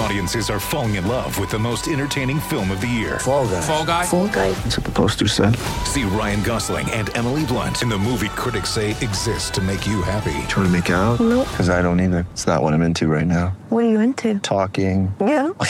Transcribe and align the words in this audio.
Audiences 0.00 0.48
are 0.48 0.58
falling 0.58 0.94
in 0.94 1.06
love 1.06 1.38
with 1.38 1.50
the 1.50 1.58
most 1.58 1.86
entertaining 1.86 2.40
film 2.40 2.70
of 2.70 2.80
the 2.80 2.86
year. 2.86 3.18
Fall 3.18 3.46
guy. 3.46 3.60
Fall 3.60 3.84
guy. 3.84 4.06
Fall 4.06 4.28
guy. 4.28 4.50
That's 4.52 4.78
what 4.78 4.86
the 4.86 4.92
poster 4.92 5.28
said. 5.28 5.54
See 5.84 6.04
Ryan 6.04 6.42
Gosling 6.42 6.90
and 6.92 7.14
Emily 7.14 7.44
Blunt 7.44 7.82
in 7.82 7.90
the 7.90 7.98
movie 7.98 8.30
critics 8.30 8.70
say 8.70 8.92
exists 8.92 9.50
to 9.50 9.60
make 9.60 9.86
you 9.86 10.00
happy. 10.00 10.32
Trying 10.48 10.64
to 10.66 10.70
make 10.70 10.88
it 10.88 10.94
out? 10.94 11.20
Nope. 11.20 11.46
Because 11.50 11.68
I 11.68 11.82
don't 11.82 12.00
either. 12.00 12.26
It's 12.32 12.46
not 12.46 12.62
what 12.62 12.72
I'm 12.72 12.80
into 12.80 13.08
right 13.08 13.26
now. 13.26 13.48
What 13.68 13.84
are 13.84 13.90
you 13.90 14.00
into? 14.00 14.38
Talking. 14.38 15.14
Yeah. 15.20 15.50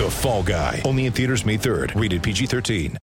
The 0.00 0.08
Fall 0.10 0.42
Guy. 0.42 0.80
Only 0.86 1.04
in 1.04 1.12
theaters 1.12 1.44
May 1.44 1.58
3rd. 1.58 2.00
Rated 2.00 2.22
PG 2.22 2.46
13. 2.46 2.96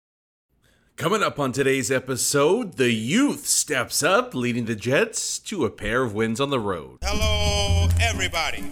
Coming 0.97 1.23
up 1.23 1.39
on 1.39 1.53
today's 1.53 1.91
episode, 1.91 2.79
the 2.79 2.91
youth 2.91 3.47
steps 3.47 4.03
up, 4.03 4.35
leading 4.35 4.65
the 4.65 4.75
Jets 4.75 5.39
to 5.41 5.67
a 5.67 5.71
pair 5.71 6.03
of 6.03 6.15
wins 6.15 6.41
on 6.41 6.49
the 6.49 6.59
road. 6.59 7.01
Hello, 7.03 7.89
everybody. 8.01 8.65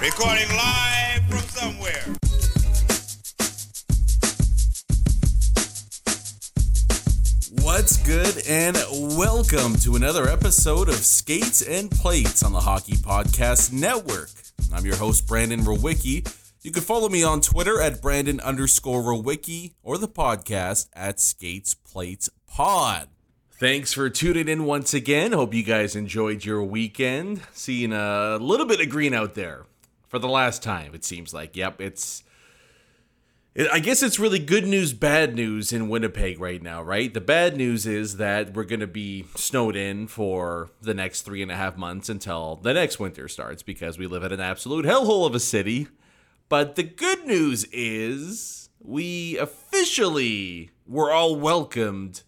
Recording 0.00 0.48
live 0.56 1.24
from 1.28 1.40
somewhere. 1.48 2.04
What's 7.64 7.96
good, 8.06 8.46
and 8.48 8.76
welcome 9.18 9.74
to 9.80 9.96
another 9.96 10.28
episode 10.28 10.88
of 10.88 10.94
Skates 10.94 11.62
and 11.62 11.90
Plates 11.90 12.44
on 12.44 12.52
the 12.52 12.60
Hockey 12.60 12.92
Podcast 12.92 13.72
Network. 13.72 14.30
I'm 14.72 14.86
your 14.86 14.94
host, 14.94 15.26
Brandon 15.26 15.62
Rowicki. 15.62 16.32
You 16.62 16.70
can 16.70 16.84
follow 16.84 17.08
me 17.08 17.24
on 17.24 17.40
Twitter 17.40 17.80
at 17.80 18.00
Brandon 18.00 18.38
underscore 18.38 19.02
Rowicki 19.02 19.72
or 19.82 19.98
the 19.98 20.06
podcast 20.06 20.90
at 20.92 21.18
Skates 21.18 21.74
Plates 21.74 22.30
Pod. 22.46 23.08
Thanks 23.50 23.92
for 23.92 24.08
tuning 24.08 24.46
in 24.46 24.64
once 24.64 24.94
again. 24.94 25.32
Hope 25.32 25.54
you 25.54 25.64
guys 25.64 25.96
enjoyed 25.96 26.44
your 26.44 26.62
weekend. 26.62 27.40
Seeing 27.52 27.92
a 27.92 28.38
little 28.40 28.66
bit 28.66 28.80
of 28.80 28.88
green 28.88 29.12
out 29.12 29.34
there 29.34 29.64
for 30.08 30.18
the 30.18 30.28
last 30.28 30.62
time, 30.62 30.94
it 30.94 31.04
seems 31.04 31.32
like. 31.34 31.56
Yep, 31.56 31.80
it's. 31.80 32.22
it- 33.54 33.68
I 33.72 33.78
guess 33.78 34.02
it's 34.02 34.18
really 34.18 34.38
good 34.38 34.66
news, 34.66 34.92
bad 34.92 35.34
news 35.34 35.72
in 35.72 35.88
Winnipeg 35.88 36.40
right 36.40 36.62
now, 36.62 36.82
right? 36.82 37.12
The 37.12 37.20
bad 37.20 37.56
news 37.56 37.86
is 37.86 38.16
that 38.16 38.54
we're 38.54 38.64
going 38.64 38.80
to 38.80 38.86
be 38.86 39.24
snowed 39.36 39.76
in 39.76 40.06
for 40.06 40.70
the 40.80 40.94
next 40.94 41.22
three 41.22 41.42
and 41.42 41.50
a 41.50 41.56
half 41.56 41.76
months 41.76 42.08
until 42.08 42.56
the 42.56 42.72
next 42.74 42.98
winter 42.98 43.28
starts 43.28 43.62
because 43.62 43.98
we 43.98 44.06
live 44.06 44.22
in 44.24 44.32
an 44.32 44.40
absolute 44.40 44.84
hellhole 44.84 45.26
of 45.26 45.34
a 45.34 45.40
city. 45.40 45.88
But 46.48 46.76
the 46.76 46.82
good 46.82 47.26
news 47.26 47.64
is 47.72 48.70
we 48.80 49.36
officially 49.38 50.70
were 50.86 51.10
all 51.12 51.36
welcomed 51.36 52.22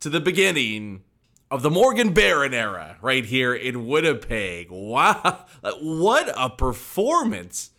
to 0.00 0.08
the 0.08 0.18
beginning 0.20 1.04
of 1.50 1.62
the 1.62 1.70
Morgan 1.70 2.12
Barron 2.12 2.54
era 2.54 2.96
right 3.02 3.24
here 3.24 3.52
in 3.52 3.86
Winnipeg. 3.88 4.70
Wow. 4.70 5.46
What 5.80 6.32
a 6.36 6.48
performance 6.48 7.70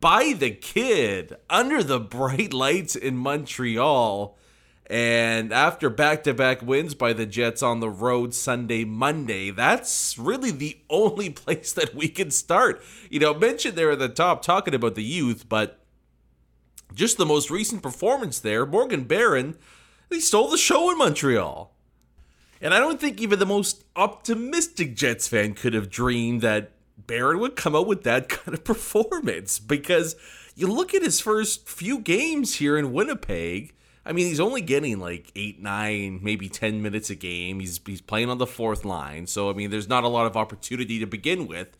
by 0.00 0.32
the 0.32 0.50
kid 0.50 1.36
under 1.48 1.82
the 1.82 2.00
bright 2.00 2.52
lights 2.52 2.96
in 2.96 3.16
Montreal. 3.16 4.36
And 4.86 5.52
after 5.52 5.88
back 5.88 6.24
to 6.24 6.34
back 6.34 6.62
wins 6.62 6.96
by 6.96 7.12
the 7.12 7.24
Jets 7.24 7.62
on 7.62 7.78
the 7.78 7.88
road 7.88 8.34
Sunday, 8.34 8.84
Monday, 8.84 9.52
that's 9.52 10.18
really 10.18 10.50
the 10.50 10.78
only 10.90 11.30
place 11.30 11.72
that 11.74 11.94
we 11.94 12.08
can 12.08 12.32
start. 12.32 12.82
You 13.08 13.20
know, 13.20 13.32
mentioned 13.32 13.76
there 13.76 13.92
at 13.92 14.00
the 14.00 14.08
top 14.08 14.42
talking 14.42 14.74
about 14.74 14.96
the 14.96 15.04
youth, 15.04 15.48
but 15.48 15.78
just 16.92 17.18
the 17.18 17.26
most 17.26 17.48
recent 17.48 17.80
performance 17.82 18.40
there, 18.40 18.66
Morgan 18.66 19.04
Barron, 19.04 19.56
he 20.08 20.18
stole 20.18 20.48
the 20.48 20.58
show 20.58 20.90
in 20.90 20.98
Montreal. 20.98 21.72
And 22.60 22.74
I 22.74 22.78
don't 22.78 23.00
think 23.00 23.20
even 23.20 23.38
the 23.38 23.46
most 23.46 23.84
optimistic 23.96 24.94
Jets 24.94 25.28
fan 25.28 25.54
could 25.54 25.72
have 25.72 25.88
dreamed 25.88 26.42
that 26.42 26.72
Barron 26.98 27.40
would 27.40 27.56
come 27.56 27.74
out 27.74 27.86
with 27.86 28.02
that 28.04 28.28
kind 28.28 28.54
of 28.54 28.64
performance 28.64 29.58
because 29.58 30.16
you 30.54 30.66
look 30.66 30.94
at 30.94 31.02
his 31.02 31.20
first 31.20 31.68
few 31.68 31.98
games 31.98 32.56
here 32.56 32.76
in 32.76 32.92
Winnipeg. 32.92 33.74
I 34.04 34.12
mean, 34.12 34.26
he's 34.26 34.40
only 34.40 34.60
getting 34.60 34.98
like 34.98 35.30
eight, 35.36 35.60
nine, 35.60 36.20
maybe 36.22 36.48
10 36.48 36.82
minutes 36.82 37.10
a 37.10 37.14
game. 37.14 37.60
He's, 37.60 37.80
he's 37.86 38.00
playing 38.00 38.28
on 38.28 38.38
the 38.38 38.46
fourth 38.46 38.84
line. 38.84 39.26
So, 39.26 39.50
I 39.50 39.52
mean, 39.52 39.70
there's 39.70 39.88
not 39.88 40.04
a 40.04 40.08
lot 40.08 40.26
of 40.26 40.36
opportunity 40.36 40.98
to 40.98 41.06
begin 41.06 41.46
with. 41.46 41.76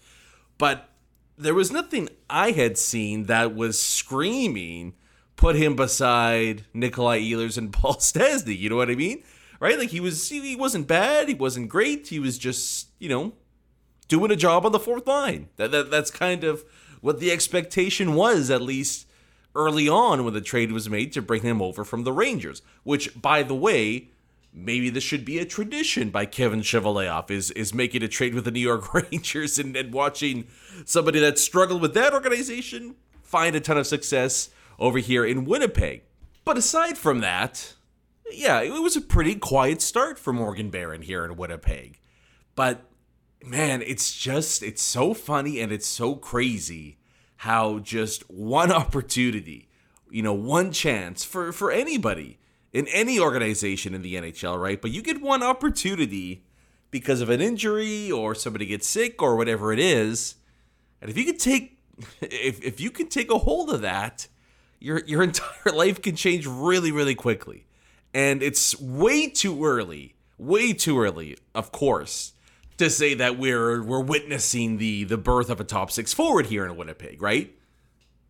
But 0.56 0.88
there 1.36 1.54
was 1.54 1.72
nothing 1.72 2.08
I 2.28 2.52
had 2.52 2.76
seen 2.76 3.24
that 3.24 3.54
was 3.54 3.80
screaming, 3.80 4.94
put 5.36 5.56
him 5.56 5.74
beside 5.74 6.64
Nikolai 6.74 7.20
Ehlers 7.20 7.58
and 7.58 7.72
Paul 7.72 7.96
Stastny. 7.96 8.58
You 8.58 8.68
know 8.70 8.76
what 8.76 8.90
I 8.90 8.94
mean? 8.94 9.22
Right? 9.60 9.78
Like 9.78 9.90
he 9.90 10.00
was, 10.00 10.28
he 10.28 10.56
wasn't 10.56 10.88
bad. 10.88 11.28
He 11.28 11.34
wasn't 11.34 11.68
great. 11.68 12.08
He 12.08 12.18
was 12.18 12.38
just, 12.38 12.88
you 12.98 13.08
know, 13.08 13.34
doing 14.08 14.30
a 14.30 14.36
job 14.36 14.66
on 14.66 14.72
the 14.72 14.78
fourth 14.78 15.06
line. 15.06 15.48
That, 15.56 15.70
that 15.70 15.90
that's 15.90 16.10
kind 16.10 16.42
of 16.42 16.64
what 17.00 17.20
the 17.20 17.30
expectation 17.30 18.14
was, 18.14 18.50
at 18.50 18.62
least 18.62 19.06
early 19.54 19.88
on 19.88 20.24
when 20.24 20.34
the 20.34 20.40
trade 20.40 20.72
was 20.72 20.88
made 20.88 21.12
to 21.12 21.22
bring 21.22 21.42
him 21.42 21.60
over 21.62 21.84
from 21.84 22.04
the 22.04 22.12
Rangers. 22.12 22.62
Which, 22.82 23.20
by 23.20 23.42
the 23.42 23.54
way, 23.54 24.08
maybe 24.52 24.90
this 24.90 25.04
should 25.04 25.24
be 25.24 25.38
a 25.38 25.44
tradition 25.44 26.10
by 26.10 26.26
Kevin 26.26 26.60
Cheveldayoff 26.60 27.30
is 27.30 27.50
is 27.52 27.72
making 27.72 28.02
a 28.02 28.08
trade 28.08 28.34
with 28.34 28.44
the 28.44 28.50
New 28.50 28.60
York 28.60 28.92
Rangers 29.12 29.58
and, 29.58 29.76
and 29.76 29.92
watching 29.92 30.46
somebody 30.84 31.20
that 31.20 31.38
struggled 31.38 31.80
with 31.80 31.94
that 31.94 32.12
organization 32.12 32.96
find 33.22 33.54
a 33.54 33.60
ton 33.60 33.78
of 33.78 33.86
success 33.86 34.50
over 34.78 34.98
here 34.98 35.24
in 35.24 35.44
Winnipeg. 35.44 36.02
But 36.44 36.58
aside 36.58 36.98
from 36.98 37.20
that, 37.20 37.74
yeah, 38.32 38.60
it 38.60 38.82
was 38.82 38.96
a 38.96 39.00
pretty 39.00 39.34
quiet 39.34 39.82
start 39.82 40.18
for 40.18 40.32
Morgan 40.32 40.70
Barron 40.70 41.02
here 41.02 41.24
in 41.24 41.36
Winnipeg. 41.36 42.00
But 42.54 42.84
man, 43.44 43.82
it's 43.82 44.14
just 44.16 44.62
it's 44.62 44.82
so 44.82 45.14
funny 45.14 45.60
and 45.60 45.72
it's 45.72 45.86
so 45.86 46.14
crazy 46.14 46.98
how 47.38 47.78
just 47.78 48.28
one 48.30 48.70
opportunity, 48.82 49.68
you 50.10 50.22
know, 50.22 50.34
one 50.34 50.72
chance 50.72 51.24
for 51.24 51.52
for 51.52 51.70
anybody 51.70 52.38
in 52.72 52.86
any 52.88 53.18
organization 53.18 53.94
in 53.94 54.02
the 54.02 54.14
NHL, 54.14 54.60
right? 54.60 54.80
But 54.80 54.92
you 54.92 55.02
get 55.02 55.20
one 55.20 55.42
opportunity 55.42 56.44
because 56.90 57.20
of 57.20 57.30
an 57.30 57.40
injury 57.40 58.10
or 58.10 58.34
somebody 58.34 58.66
gets 58.66 58.86
sick 58.86 59.22
or 59.22 59.36
whatever 59.36 59.72
it 59.72 59.78
is. 59.78 60.36
And 61.00 61.10
if 61.10 61.16
you 61.16 61.24
could 61.24 61.38
take 61.38 61.78
if 62.20 62.62
if 62.62 62.80
you 62.80 62.90
can 62.90 63.08
take 63.08 63.30
a 63.30 63.38
hold 63.38 63.70
of 63.70 63.80
that, 63.82 64.28
your 64.78 65.02
your 65.06 65.22
entire 65.30 65.72
life 65.72 66.02
can 66.02 66.16
change 66.16 66.46
really 66.46 66.92
really 66.92 67.14
quickly. 67.14 67.66
And 68.12 68.42
it's 68.42 68.78
way 68.80 69.28
too 69.28 69.64
early, 69.64 70.14
way 70.38 70.72
too 70.72 71.00
early, 71.00 71.36
of 71.54 71.70
course, 71.70 72.32
to 72.78 72.90
say 72.90 73.14
that 73.14 73.38
we're 73.38 73.82
we're 73.82 74.00
witnessing 74.00 74.78
the 74.78 75.04
the 75.04 75.18
birth 75.18 75.50
of 75.50 75.60
a 75.60 75.64
top 75.64 75.90
6 75.90 76.12
forward 76.12 76.46
here 76.46 76.64
in 76.66 76.76
Winnipeg, 76.76 77.22
right? 77.22 77.54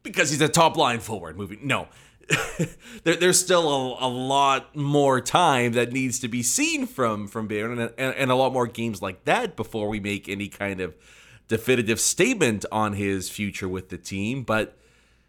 Because 0.02 0.30
he's 0.30 0.41
a 0.41 0.48
top 0.48 0.76
line 0.76 1.00
forward 1.00 1.36
moving. 1.36 1.60
No. 1.62 1.88
there, 3.04 3.16
there's 3.16 3.41
still 3.41 3.68
a, 3.68 4.06
a 4.06 4.08
lot 4.08 4.77
more 4.77 5.21
time 5.21 5.72
that 5.72 5.92
needs 5.92 6.21
to 6.21 6.28
be 6.28 6.42
seen 6.42 6.86
from 6.86 7.26
from 7.26 7.48
Barron 7.48 7.78
and, 7.78 7.92
and, 7.98 8.15
and 8.15 8.30
a 8.30 8.34
lot 8.34 8.53
more 8.53 8.66
games 8.66 9.03
like 9.03 9.24
that 9.24 9.56
before 9.56 9.88
we 9.88 9.98
make 9.98 10.28
any 10.28 10.48
kind 10.48 10.80
of 10.80 10.94
definitive 11.48 11.98
statement 11.98 12.65
on 12.71 12.92
his 12.92 13.28
future 13.28 13.68
with 13.68 13.88
the 13.88 13.98
team. 13.98 14.42
But 14.42 14.76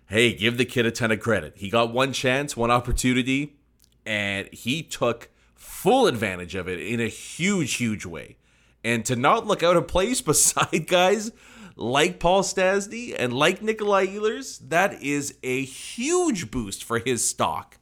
hey, 0.08 0.34
give 0.34 0.58
the 0.58 0.66
kid 0.66 0.86
a 0.86 0.92
ton 0.92 1.12
of 1.12 1.20
credit. 1.20 1.54
He 1.56 1.70
got 1.70 1.92
one 1.94 2.14
chance, 2.14 2.56
one 2.56 2.70
opportunity, 2.70 3.56
and 4.06 4.48
he 4.52 4.84
took 4.84 5.30
full 5.56 6.08
advantage 6.08 6.56
of 6.56 6.68
it 6.68 6.80
in 6.80 7.00
a 7.00 7.08
huge, 7.08 7.74
huge 7.76 8.06
way. 8.06 8.38
And 8.84 9.06
to 9.06 9.16
not 9.16 9.46
look 9.46 9.64
out 9.64 9.78
of 9.78 9.88
place 9.88 10.22
beside 10.22 10.88
guys 10.88 11.32
like 11.76 12.20
Paul 12.20 12.44
Stastny 12.44 13.16
and 13.18 13.34
like 13.34 13.62
Nikolai 13.62 14.08
Ehlers, 14.08 14.60
that 14.70 15.02
is 15.02 15.36
a 15.44 15.64
huge 15.64 16.52
boost 16.52 16.84
for 16.84 17.00
his 17.00 17.28
stock. 17.28 17.78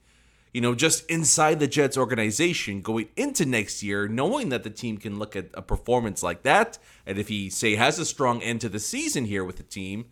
You 0.54 0.62
know, 0.62 0.74
just 0.74 1.06
inside 1.12 1.60
the 1.60 1.68
Jets 1.68 1.95
organization 1.95 2.81
going 2.81 3.10
into 3.15 3.45
next 3.45 3.83
year, 3.83 4.07
knowing 4.07 4.50
that 4.50 4.63
the 4.63 4.72
team 4.72 4.98
can 4.98 5.19
look 5.19 5.36
at 5.36 5.50
a 5.54 5.62
performance 5.62 6.24
like 6.24 6.42
that, 6.42 6.80
and 7.06 7.19
if 7.19 7.27
he, 7.27 7.51
say, 7.51 7.75
has 7.75 8.00
a 8.00 8.06
strong 8.06 8.42
end 8.42 8.62
to 8.62 8.69
the 8.69 8.80
season 8.80 9.25
here 9.25 9.44
with 9.44 9.57
the 9.57 9.63
team, 9.63 10.06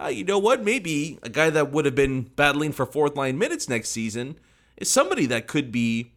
uh, 0.00 0.06
you 0.06 0.22
know 0.24 0.38
what? 0.38 0.62
Maybe 0.62 1.18
a 1.24 1.28
guy 1.28 1.50
that 1.50 1.72
would 1.72 1.86
have 1.86 1.96
been 1.96 2.22
battling 2.22 2.70
for 2.70 2.86
fourth 2.86 3.16
line 3.16 3.36
minutes 3.36 3.68
next 3.68 3.88
season 3.88 4.36
is 4.80 4.90
somebody 4.90 5.26
that 5.26 5.46
could 5.46 5.70
be 5.70 6.12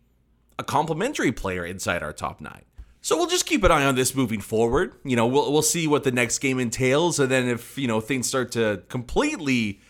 a 0.57 0.63
complementary 0.63 1.31
player 1.31 1.65
inside 1.65 2.01
our 2.01 2.13
top 2.13 2.41
nine. 2.41 2.63
So 3.01 3.17
we'll 3.17 3.27
just 3.27 3.45
keep 3.45 3.63
an 3.65 3.71
eye 3.71 3.83
on 3.83 3.95
this 3.95 4.15
moving 4.15 4.39
forward. 4.39 4.93
You 5.03 5.17
know, 5.17 5.27
we'll 5.27 5.51
we'll 5.51 5.61
see 5.61 5.87
what 5.87 6.05
the 6.05 6.11
next 6.11 6.39
game 6.39 6.57
entails, 6.57 7.19
and 7.19 7.29
then 7.29 7.49
if 7.49 7.77
you 7.77 7.87
know 7.87 7.99
things 7.99 8.27
start 8.27 8.53
to 8.53 8.81
completely, 8.87 9.81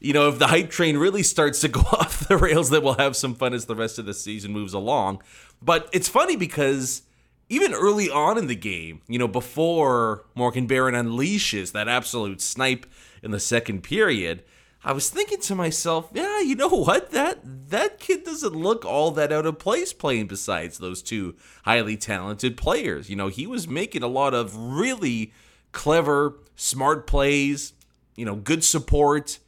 you 0.00 0.14
know, 0.14 0.28
if 0.30 0.38
the 0.38 0.46
hype 0.46 0.70
train 0.70 0.96
really 0.96 1.22
starts 1.22 1.60
to 1.60 1.68
go 1.80 1.80
off 1.80 2.26
the 2.26 2.38
rails, 2.38 2.70
then 2.70 2.82
we'll 2.82 2.94
have 2.94 3.14
some 3.14 3.34
fun 3.34 3.52
as 3.52 3.66
the 3.66 3.76
rest 3.76 3.98
of 3.98 4.06
the 4.06 4.14
season 4.14 4.52
moves 4.52 4.72
along. 4.72 5.22
But 5.60 5.90
it's 5.92 6.08
funny 6.08 6.34
because 6.34 7.02
even 7.50 7.74
early 7.74 8.08
on 8.08 8.38
in 8.38 8.46
the 8.46 8.56
game, 8.56 9.02
you 9.06 9.18
know, 9.18 9.28
before 9.28 10.24
Morgan 10.34 10.66
Barron 10.66 10.94
unleashes 10.94 11.72
that 11.72 11.88
absolute 11.88 12.40
snipe 12.40 12.86
in 13.22 13.32
the 13.32 13.40
second 13.40 13.82
period, 13.82 14.42
I 14.86 14.92
was 14.92 15.10
thinking 15.10 15.40
to 15.40 15.56
myself, 15.56 16.10
yeah, 16.14 16.38
you 16.38 16.54
know 16.54 16.68
what? 16.68 17.10
That 17.10 17.40
that 17.70 17.98
kid 17.98 18.22
doesn't 18.22 18.54
look 18.54 18.84
all 18.84 19.10
that 19.10 19.32
out 19.32 19.44
of 19.44 19.58
place 19.58 19.92
playing 19.92 20.28
besides 20.28 20.78
those 20.78 21.02
two 21.02 21.34
highly 21.64 21.96
talented 21.96 22.56
players. 22.56 23.10
You 23.10 23.16
know, 23.16 23.26
he 23.26 23.48
was 23.48 23.66
making 23.66 24.04
a 24.04 24.06
lot 24.06 24.32
of 24.32 24.56
really 24.56 25.32
clever, 25.72 26.38
smart 26.54 27.08
plays, 27.08 27.72
you 28.14 28.24
know, 28.24 28.36
good 28.36 28.62
support, 28.62 29.40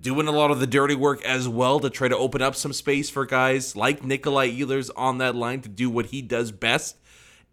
doing 0.00 0.28
a 0.28 0.32
lot 0.32 0.52
of 0.52 0.60
the 0.60 0.66
dirty 0.66 0.94
work 0.94 1.24
as 1.24 1.48
well 1.48 1.80
to 1.80 1.90
try 1.90 2.06
to 2.06 2.16
open 2.16 2.40
up 2.40 2.54
some 2.54 2.72
space 2.72 3.10
for 3.10 3.26
guys 3.26 3.74
like 3.74 4.04
Nikolai 4.04 4.48
Ehlers 4.48 4.90
on 4.94 5.18
that 5.18 5.34
line 5.34 5.60
to 5.62 5.68
do 5.68 5.90
what 5.90 6.06
he 6.06 6.22
does 6.22 6.52
best. 6.52 6.98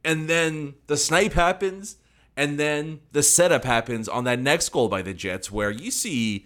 And 0.05 0.29
then 0.29 0.75
the 0.85 0.95
snipe 0.95 1.33
happens, 1.33 1.97
and 2.37 2.59
then 2.59 2.99
the 3.13 3.23
setup 3.23 3.65
happens 3.65 4.07
on 4.07 4.25
that 4.25 4.37
next 4.37 4.69
goal 4.69 4.89
by 4.89 5.01
the 5.01 5.15
Jets 5.15 5.51
where 5.51 5.71
you 5.71 5.89
see 5.89 6.45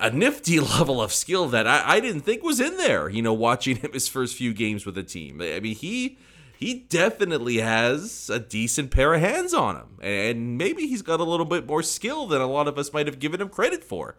a 0.00 0.10
nifty 0.10 0.58
level 0.78 1.00
of 1.00 1.12
skill 1.12 1.46
that 1.48 1.66
I, 1.66 1.96
I 1.96 2.00
didn't 2.00 2.22
think 2.22 2.42
was 2.42 2.58
in 2.58 2.76
there. 2.76 3.08
You 3.08 3.22
know, 3.22 3.32
watching 3.32 3.76
him 3.76 3.92
his 3.92 4.08
first 4.08 4.36
few 4.36 4.52
games 4.52 4.84
with 4.86 4.96
the 4.96 5.02
team. 5.02 5.40
I 5.40 5.60
mean, 5.60 5.76
he 5.76 6.18
he 6.58 6.74
definitely 6.74 7.58
has 7.58 8.28
a 8.30 8.38
decent 8.38 8.90
pair 8.90 9.14
of 9.14 9.20
hands 9.20 9.54
on 9.54 9.76
him, 9.76 9.98
and 10.02 10.58
maybe 10.58 10.86
he's 10.86 11.02
got 11.02 11.20
a 11.20 11.24
little 11.24 11.46
bit 11.46 11.66
more 11.66 11.82
skill 11.82 12.26
than 12.26 12.40
a 12.40 12.46
lot 12.46 12.68
of 12.68 12.78
us 12.78 12.92
might 12.92 13.06
have 13.06 13.18
given 13.18 13.40
him 13.40 13.48
credit 13.48 13.84
for. 13.84 14.16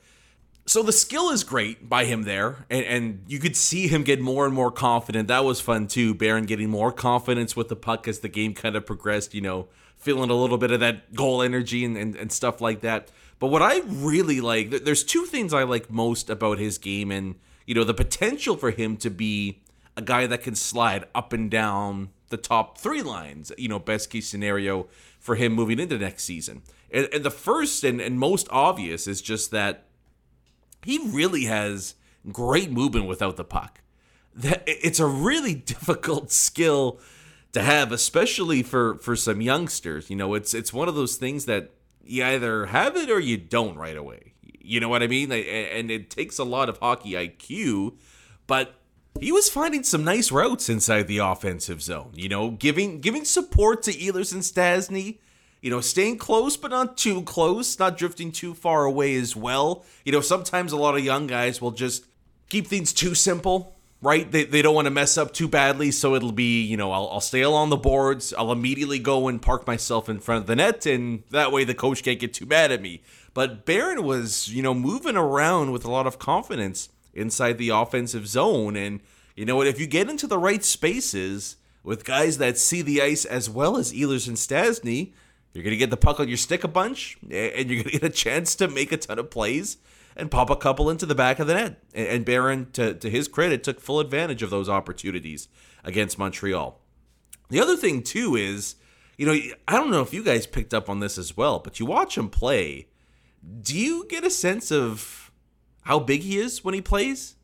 So 0.68 0.83
the 0.83 0.92
skill 0.92 1.31
is 1.31 1.44
great 1.44 1.89
by 1.89 2.06
him 2.06 2.24
there, 2.24 2.66
and, 2.69 2.86
and 2.86 3.24
you 3.27 3.39
could 3.39 3.56
see 3.56 3.88
him 3.88 4.04
get 4.04 4.22
more 4.22 4.45
and 4.45 4.54
more 4.54 4.72
confident. 4.72 5.27
That 5.27 5.44
was 5.44 5.60
fun 5.60 5.88
too. 5.88 6.13
Barron 6.13 6.45
getting 6.45 6.69
more 6.69 6.92
confidence 6.92 7.56
with 7.56 7.68
the 7.68 7.75
puck 7.75 8.07
as 8.07 8.19
the 8.19 8.30
game 8.30 8.54
kind 8.54 8.75
of 8.75 8.86
progressed. 8.86 9.34
You 9.34 9.42
know, 9.42 9.68
feeling 9.98 10.30
a 10.30 10.36
little 10.36 10.57
bit 10.57 10.72
of 10.72 10.80
that 10.80 11.13
goal 11.13 11.42
energy 11.42 11.86
and, 11.86 11.95
and, 11.95 12.16
and 12.16 12.31
stuff 12.31 12.60
like 12.60 12.81
that. 12.81 13.10
But 13.41 13.47
what 13.47 13.63
I 13.63 13.79
really 13.88 14.39
like, 14.39 14.69
there's 14.69 15.03
two 15.03 15.25
things 15.25 15.51
I 15.51 15.63
like 15.63 15.89
most 15.89 16.29
about 16.29 16.59
his 16.59 16.77
game, 16.77 17.09
and 17.11 17.35
you 17.65 17.73
know 17.73 17.83
the 17.83 17.93
potential 17.93 18.55
for 18.55 18.69
him 18.69 18.97
to 18.97 19.09
be 19.09 19.63
a 19.97 20.01
guy 20.03 20.27
that 20.27 20.43
can 20.43 20.53
slide 20.53 21.05
up 21.15 21.33
and 21.33 21.49
down 21.49 22.11
the 22.29 22.38
top 22.38 22.77
three 22.77 23.01
lines. 23.01 23.51
You 23.57 23.67
know, 23.67 23.79
best 23.79 24.11
case 24.11 24.27
scenario 24.27 24.88
for 25.19 25.33
him 25.33 25.53
moving 25.53 25.79
into 25.79 25.97
next 25.97 26.23
season. 26.23 26.61
And, 26.91 27.09
and 27.11 27.23
the 27.23 27.31
first 27.31 27.83
and, 27.83 27.99
and 27.99 28.19
most 28.19 28.47
obvious 28.51 29.07
is 29.07 29.23
just 29.23 29.49
that 29.49 29.85
he 30.83 30.99
really 31.03 31.45
has 31.45 31.95
great 32.31 32.69
movement 32.69 33.07
without 33.07 33.38
the 33.38 33.43
puck. 33.43 33.81
That 34.35 34.61
it's 34.67 34.99
a 34.99 35.07
really 35.07 35.55
difficult 35.73 36.31
skill 36.31 36.99
to 37.53 37.63
have, 37.63 37.91
especially 37.91 38.61
for 38.61 38.99
for 38.99 39.15
some 39.15 39.41
youngsters. 39.41 40.11
You 40.11 40.15
know, 40.15 40.35
it's 40.35 40.53
it's 40.53 40.71
one 40.71 40.88
of 40.88 40.93
those 40.93 41.15
things 41.15 41.45
that 41.45 41.71
you 42.06 42.24
either 42.24 42.68
have 42.68 42.95
it 42.95 43.09
or 43.09 43.19
you 43.19 43.38
don't 43.38 43.77
right 43.77 43.98
away. 43.98 44.33
You 44.59 44.80
know 44.80 44.89
what 44.89 45.03
I 45.03 45.07
mean? 45.07 45.31
And 45.31 45.92
it 45.92 46.09
takes 46.09 46.38
a 46.38 46.44
lot 46.44 46.69
of 46.69 46.77
hockey 46.77 47.12
IQ, 47.13 47.98
but 48.48 48.75
he 49.19 49.31
was 49.31 49.50
finding 49.50 49.83
some 49.83 50.03
nice 50.03 50.31
routes 50.31 50.69
inside 50.69 51.07
the 51.07 51.18
offensive 51.18 51.81
zone. 51.81 52.12
You 52.13 52.30
know, 52.30 52.51
giving 52.51 53.01
giving 53.01 53.25
support 53.25 53.83
to 53.83 53.92
Ehlers 53.92 54.33
and 54.33 54.42
Stastny. 54.42 55.18
You 55.62 55.69
know, 55.69 55.81
staying 55.81 56.18
close 56.18 56.57
but 56.57 56.71
not 56.71 56.98
too 56.98 57.21
close, 57.21 57.77
not 57.77 57.98
drifting 57.98 58.31
too 58.31 58.53
far 58.53 58.86
away 58.86 59.15
as 59.15 59.36
well. 59.36 59.86
You 60.06 60.12
know, 60.12 60.21
sometimes 60.21 60.71
a 60.71 60.77
lot 60.77 60.95
of 60.95 61.03
young 61.03 61.27
guys 61.27 61.62
will 61.62 61.71
just 61.71 62.06
keep 62.50 62.68
things 62.68 62.94
too 62.94 63.13
simple 63.13 63.75
right? 64.01 64.30
They, 64.31 64.44
they 64.44 64.62
don't 64.62 64.74
want 64.74 64.86
to 64.86 64.92
mess 64.92 65.18
up 65.18 65.31
too 65.33 65.48
badly, 65.48 65.92
so 65.92 66.15
it'll 66.15 66.31
be, 66.31 66.62
you 66.63 66.75
know, 66.75 66.92
I'll, 66.92 67.07
I'll 67.09 67.21
stay 67.21 67.42
along 67.42 67.69
the 67.69 67.77
boards. 67.77 68.33
I'll 68.33 68.51
immediately 68.51 69.00
go 69.00 69.27
and 69.27 69.42
park 69.42 69.68
myself 69.68 70.09
in 70.09 70.19
front 70.19 70.42
of 70.42 70.48
the 70.48 70.56
net, 70.56 70.86
and 70.86 71.24
that 71.30 71.51
way 71.51 71.63
the 71.63 71.75
coach 71.75 72.03
can't 72.03 72.19
get 72.19 72.33
too 72.33 72.45
mad 72.48 72.71
at 72.71 72.81
me. 72.81 73.03
But 73.33 73.65
Barron 73.65 74.03
was, 74.03 74.50
you 74.50 74.63
know, 74.63 74.74
moving 74.74 75.15
around 75.15 75.71
with 75.71 75.86
a 75.86 75.92
lot 75.92 76.07
of 76.07 76.19
confidence 76.19 76.89
inside 77.13 77.57
the 77.57 77.69
offensive 77.69 78.27
zone. 78.27 78.75
And, 78.75 79.01
you 79.36 79.45
know 79.45 79.56
what, 79.56 79.68
if 79.68 79.80
you 79.80 79.88
get 79.88 80.09
into 80.09 80.27
the 80.27 80.39
right 80.39 80.63
spaces 80.63 81.57
with 81.83 82.03
guys 82.03 82.39
that 82.39 82.57
see 82.57 82.81
the 82.81 83.01
ice 83.01 83.24
as 83.24 83.50
well 83.50 83.77
as 83.77 83.94
Ehlers 83.94 84.27
and 84.27 84.38
Stastny, 84.38 85.13
you're 85.53 85.63
going 85.63 85.74
to 85.74 85.77
get 85.77 85.89
the 85.89 85.98
puck 85.98 86.19
on 86.19 86.27
your 86.27 86.38
stick 86.38 86.63
a 86.63 86.68
bunch, 86.68 87.18
and 87.24 87.69
you're 87.69 87.83
going 87.83 87.94
to 87.94 88.00
get 88.00 88.03
a 88.03 88.09
chance 88.09 88.56
to 88.56 88.68
make 88.68 88.92
a 88.92 88.98
ton 88.98 89.19
of 89.19 89.30
plays 89.30 89.77
and 90.21 90.29
pop 90.29 90.51
a 90.51 90.56
couple 90.56 90.88
into 90.88 91.07
the 91.07 91.15
back 91.15 91.39
of 91.39 91.47
the 91.47 91.56
net. 91.56 91.83
And 91.95 92.23
Barron, 92.23 92.69
to, 92.73 92.94
to 92.94 93.09
his 93.09 93.27
credit, 93.27 93.63
took 93.63 93.81
full 93.81 94.00
advantage 94.00 94.44
of 94.44 94.51
those 94.51 94.69
opportunities 94.69 95.47
against 95.83 96.19
Montreal. 96.19 96.79
The 97.50 97.59
other 97.59 97.75
thing, 97.75 98.03
too, 98.03 98.35
is, 98.35 98.75
you 99.18 99.25
know, 99.25 99.33
I 99.68 99.73
don't 99.73 99.89
know 99.89 100.01
if 100.01 100.13
you 100.13 100.23
guys 100.23 100.45
picked 100.45 100.75
up 100.75 100.89
on 100.89 101.00
this 101.00 101.18
as 101.18 101.35
well, 101.35 101.57
but 101.57 101.79
you 101.79 101.88
watch 101.88 102.18
him 102.18 102.29
play. 102.29 102.88
Do 103.62 103.75
you 103.75 104.06
get 104.07 104.23
a 104.23 104.29
sense 104.29 104.71
of 104.71 105.31
how 105.81 105.97
big 105.97 106.21
he 106.21 106.38
is 106.38 106.63
when 106.63 106.75
he 106.75 106.81
plays? 106.81 107.35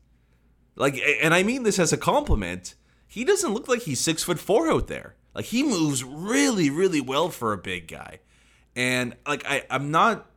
Like, 0.76 1.02
and 1.20 1.34
I 1.34 1.42
mean 1.42 1.64
this 1.64 1.80
as 1.80 1.92
a 1.92 1.98
compliment. 1.98 2.76
He 3.08 3.24
doesn't 3.24 3.52
look 3.52 3.66
like 3.66 3.82
he's 3.82 3.98
six 3.98 4.22
foot 4.22 4.38
four 4.38 4.70
out 4.70 4.86
there. 4.86 5.16
Like 5.34 5.46
he 5.46 5.64
moves 5.64 6.04
really, 6.04 6.70
really 6.70 7.00
well 7.00 7.28
for 7.28 7.52
a 7.52 7.58
big 7.58 7.88
guy. 7.88 8.20
And 8.76 9.16
like 9.26 9.44
I, 9.44 9.64
I'm 9.68 9.90
not 9.90 10.30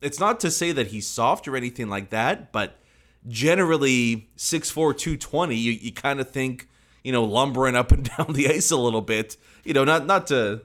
it's 0.00 0.20
not 0.20 0.40
to 0.40 0.50
say 0.50 0.72
that 0.72 0.88
he's 0.88 1.06
soft 1.06 1.48
or 1.48 1.56
anything 1.56 1.88
like 1.88 2.10
that, 2.10 2.52
but 2.52 2.78
generally 3.26 4.28
6'4", 4.36 4.74
220, 4.74 5.54
you, 5.54 5.72
you 5.72 5.92
kind 5.92 6.20
of 6.20 6.30
think, 6.30 6.68
you 7.02 7.12
know, 7.12 7.24
lumbering 7.24 7.76
up 7.76 7.92
and 7.92 8.10
down 8.16 8.32
the 8.32 8.48
ice 8.48 8.70
a 8.70 8.76
little 8.76 9.02
bit. 9.02 9.36
You 9.64 9.72
know, 9.72 9.84
not 9.84 10.06
not 10.06 10.26
to 10.26 10.62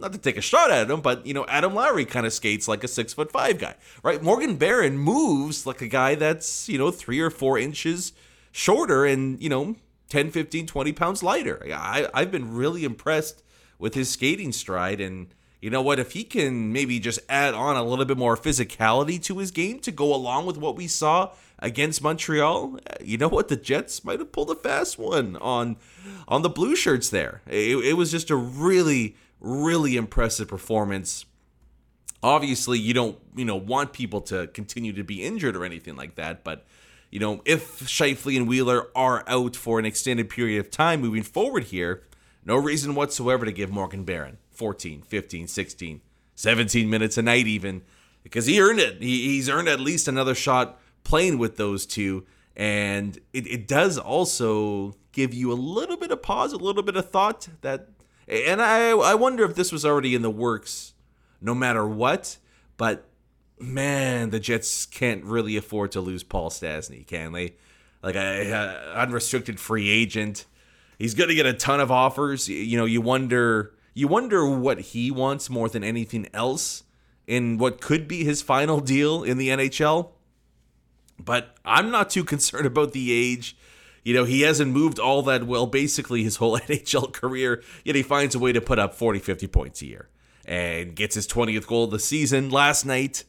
not 0.00 0.12
to 0.12 0.18
take 0.18 0.36
a 0.36 0.40
shot 0.40 0.70
at 0.70 0.90
him, 0.90 1.00
but 1.00 1.24
you 1.26 1.34
know, 1.34 1.46
Adam 1.46 1.74
Lowry 1.74 2.04
kind 2.04 2.26
of 2.26 2.32
skates 2.32 2.66
like 2.66 2.82
a 2.82 2.88
six 2.88 3.12
foot 3.12 3.30
five 3.30 3.58
guy, 3.58 3.74
right? 4.02 4.22
Morgan 4.22 4.56
Barron 4.56 4.98
moves 4.98 5.66
like 5.66 5.82
a 5.82 5.88
guy 5.88 6.14
that's, 6.14 6.68
you 6.68 6.78
know, 6.78 6.90
three 6.90 7.20
or 7.20 7.30
four 7.30 7.58
inches 7.58 8.12
shorter 8.52 9.04
and, 9.04 9.40
you 9.42 9.48
know, 9.48 9.76
10, 10.08 10.30
15, 10.30 10.66
20 10.66 10.92
pounds 10.92 11.22
lighter. 11.22 11.62
I, 11.72 12.08
I've 12.12 12.30
been 12.30 12.54
really 12.54 12.84
impressed 12.84 13.42
with 13.78 13.94
his 13.94 14.10
skating 14.10 14.52
stride 14.52 15.00
and 15.00 15.28
you 15.60 15.68
know 15.68 15.82
what? 15.82 15.98
If 15.98 16.12
he 16.12 16.24
can 16.24 16.72
maybe 16.72 16.98
just 16.98 17.20
add 17.28 17.52
on 17.52 17.76
a 17.76 17.84
little 17.84 18.06
bit 18.06 18.16
more 18.16 18.36
physicality 18.36 19.22
to 19.24 19.38
his 19.38 19.50
game 19.50 19.78
to 19.80 19.92
go 19.92 20.14
along 20.14 20.46
with 20.46 20.56
what 20.56 20.74
we 20.74 20.86
saw 20.86 21.32
against 21.58 22.02
Montreal, 22.02 22.78
eh, 22.86 22.96
you 23.04 23.18
know 23.18 23.28
what? 23.28 23.48
The 23.48 23.56
Jets 23.56 24.02
might 24.02 24.20
have 24.20 24.32
pulled 24.32 24.50
a 24.50 24.54
fast 24.54 24.98
one 24.98 25.36
on 25.36 25.76
on 26.26 26.42
the 26.42 26.48
blue 26.48 26.74
shirts 26.74 27.10
there. 27.10 27.42
It, 27.46 27.76
it 27.76 27.96
was 27.96 28.10
just 28.10 28.30
a 28.30 28.36
really, 28.36 29.16
really 29.38 29.96
impressive 29.96 30.48
performance. 30.48 31.26
Obviously, 32.22 32.78
you 32.78 32.94
don't 32.94 33.18
you 33.36 33.44
know 33.44 33.56
want 33.56 33.92
people 33.92 34.22
to 34.22 34.46
continue 34.48 34.94
to 34.94 35.04
be 35.04 35.22
injured 35.22 35.56
or 35.56 35.66
anything 35.66 35.94
like 35.94 36.14
that, 36.14 36.42
but 36.42 36.64
you 37.10 37.20
know 37.20 37.42
if 37.44 37.80
Scheifele 37.80 38.38
and 38.38 38.48
Wheeler 38.48 38.88
are 38.96 39.24
out 39.26 39.56
for 39.56 39.78
an 39.78 39.84
extended 39.84 40.30
period 40.30 40.58
of 40.60 40.70
time 40.70 41.02
moving 41.02 41.22
forward 41.22 41.64
here, 41.64 42.02
no 42.46 42.56
reason 42.56 42.94
whatsoever 42.94 43.44
to 43.44 43.52
give 43.52 43.70
Morgan 43.70 44.04
Barron 44.04 44.38
14, 44.60 45.00
15, 45.00 45.46
16, 45.48 46.02
17 46.34 46.90
minutes 46.90 47.16
a 47.16 47.22
night, 47.22 47.46
even 47.46 47.80
because 48.22 48.44
he 48.44 48.60
earned 48.60 48.78
it. 48.78 49.02
He, 49.02 49.28
he's 49.28 49.48
earned 49.48 49.68
at 49.68 49.80
least 49.80 50.06
another 50.06 50.34
shot 50.34 50.78
playing 51.02 51.38
with 51.38 51.56
those 51.56 51.86
two. 51.86 52.26
And 52.54 53.16
it, 53.32 53.46
it 53.46 53.66
does 53.66 53.96
also 53.96 54.96
give 55.12 55.32
you 55.32 55.50
a 55.50 55.54
little 55.54 55.96
bit 55.96 56.10
of 56.10 56.20
pause, 56.20 56.52
a 56.52 56.58
little 56.58 56.82
bit 56.82 56.94
of 56.94 57.08
thought 57.08 57.48
that, 57.62 57.88
and 58.28 58.60
I, 58.60 58.90
I 58.90 59.14
wonder 59.14 59.44
if 59.44 59.54
this 59.54 59.72
was 59.72 59.86
already 59.86 60.14
in 60.14 60.20
the 60.20 60.30
works 60.30 60.92
no 61.40 61.54
matter 61.54 61.88
what, 61.88 62.36
but 62.76 63.08
man, 63.58 64.28
the 64.28 64.40
Jets 64.40 64.84
can't 64.84 65.24
really 65.24 65.56
afford 65.56 65.92
to 65.92 66.02
lose 66.02 66.22
Paul 66.22 66.50
Stastny, 66.50 67.06
can 67.06 67.32
they? 67.32 67.54
Like 68.02 68.14
a, 68.14 68.50
a 68.50 68.92
unrestricted 68.92 69.58
free 69.58 69.88
agent. 69.88 70.44
He's 70.98 71.14
going 71.14 71.30
to 71.30 71.34
get 71.34 71.46
a 71.46 71.54
ton 71.54 71.80
of 71.80 71.90
offers. 71.90 72.46
You 72.46 72.76
know, 72.76 72.84
you 72.84 73.00
wonder 73.00 73.72
you 73.94 74.08
wonder 74.08 74.46
what 74.48 74.80
he 74.80 75.10
wants 75.10 75.50
more 75.50 75.68
than 75.68 75.84
anything 75.84 76.28
else 76.32 76.84
in 77.26 77.58
what 77.58 77.80
could 77.80 78.08
be 78.08 78.24
his 78.24 78.42
final 78.42 78.80
deal 78.80 79.22
in 79.22 79.38
the 79.38 79.48
NHL. 79.48 80.10
But 81.18 81.56
I'm 81.64 81.90
not 81.90 82.10
too 82.10 82.24
concerned 82.32 82.66
about 82.66 82.92
the 82.92 83.12
age. 83.12 83.56
You 84.02 84.14
know, 84.14 84.24
he 84.24 84.40
hasn't 84.42 84.72
moved 84.72 84.98
all 84.98 85.22
that 85.22 85.44
well 85.44 85.66
basically 85.66 86.22
his 86.22 86.36
whole 86.36 86.58
NHL 86.58 87.12
career, 87.12 87.62
yet 87.84 87.96
he 87.96 88.02
finds 88.02 88.34
a 88.34 88.38
way 88.38 88.52
to 88.52 88.60
put 88.60 88.78
up 88.78 88.94
40, 88.94 89.18
50 89.18 89.46
points 89.46 89.82
a 89.82 89.86
year 89.86 90.08
and 90.46 90.96
gets 90.96 91.14
his 91.14 91.28
20th 91.28 91.66
goal 91.66 91.84
of 91.84 91.90
the 91.90 91.98
season 91.98 92.50
last 92.50 92.84
night. 92.84 93.24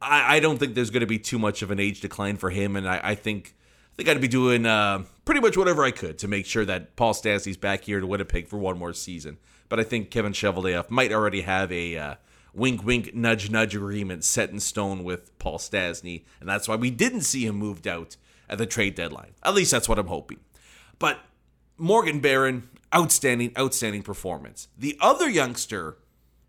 I, 0.00 0.36
I 0.36 0.40
don't 0.40 0.58
think 0.58 0.74
there's 0.74 0.90
going 0.90 1.00
to 1.00 1.06
be 1.06 1.18
too 1.18 1.38
much 1.38 1.62
of 1.62 1.70
an 1.70 1.78
age 1.78 2.00
decline 2.00 2.36
for 2.36 2.50
him, 2.50 2.76
and 2.76 2.88
I, 2.88 3.00
I 3.02 3.14
think 3.14 3.54
I 3.92 3.96
think 3.96 4.08
I'd 4.08 4.20
be 4.20 4.28
doing 4.28 4.66
uh, 4.66 5.04
pretty 5.24 5.40
much 5.40 5.56
whatever 5.56 5.84
I 5.84 5.90
could 5.90 6.18
to 6.18 6.28
make 6.28 6.44
sure 6.44 6.64
that 6.66 6.96
Paul 6.96 7.14
Stastny's 7.14 7.56
back 7.56 7.84
here 7.84 7.98
to 7.98 8.06
Winnipeg 8.06 8.46
for 8.46 8.58
one 8.58 8.78
more 8.78 8.92
season. 8.92 9.38
But 9.68 9.80
I 9.80 9.82
think 9.82 10.10
Kevin 10.10 10.32
Cheveldayoff 10.32 10.90
might 10.90 11.12
already 11.12 11.42
have 11.42 11.72
a 11.72 11.96
uh, 11.96 12.14
wink, 12.54 12.84
wink, 12.84 13.14
nudge, 13.14 13.50
nudge 13.50 13.74
agreement 13.74 14.24
set 14.24 14.50
in 14.50 14.60
stone 14.60 15.04
with 15.04 15.36
Paul 15.38 15.58
Stastny, 15.58 16.24
and 16.40 16.48
that's 16.48 16.68
why 16.68 16.76
we 16.76 16.90
didn't 16.90 17.22
see 17.22 17.46
him 17.46 17.56
moved 17.56 17.86
out 17.86 18.16
at 18.48 18.58
the 18.58 18.66
trade 18.66 18.94
deadline. 18.94 19.32
At 19.42 19.54
least 19.54 19.70
that's 19.70 19.88
what 19.88 19.98
I'm 19.98 20.06
hoping. 20.06 20.38
But 20.98 21.20
Morgan 21.76 22.20
Barron, 22.20 22.68
outstanding, 22.94 23.52
outstanding 23.58 24.02
performance. 24.02 24.68
The 24.78 24.96
other 25.00 25.28
youngster 25.28 25.98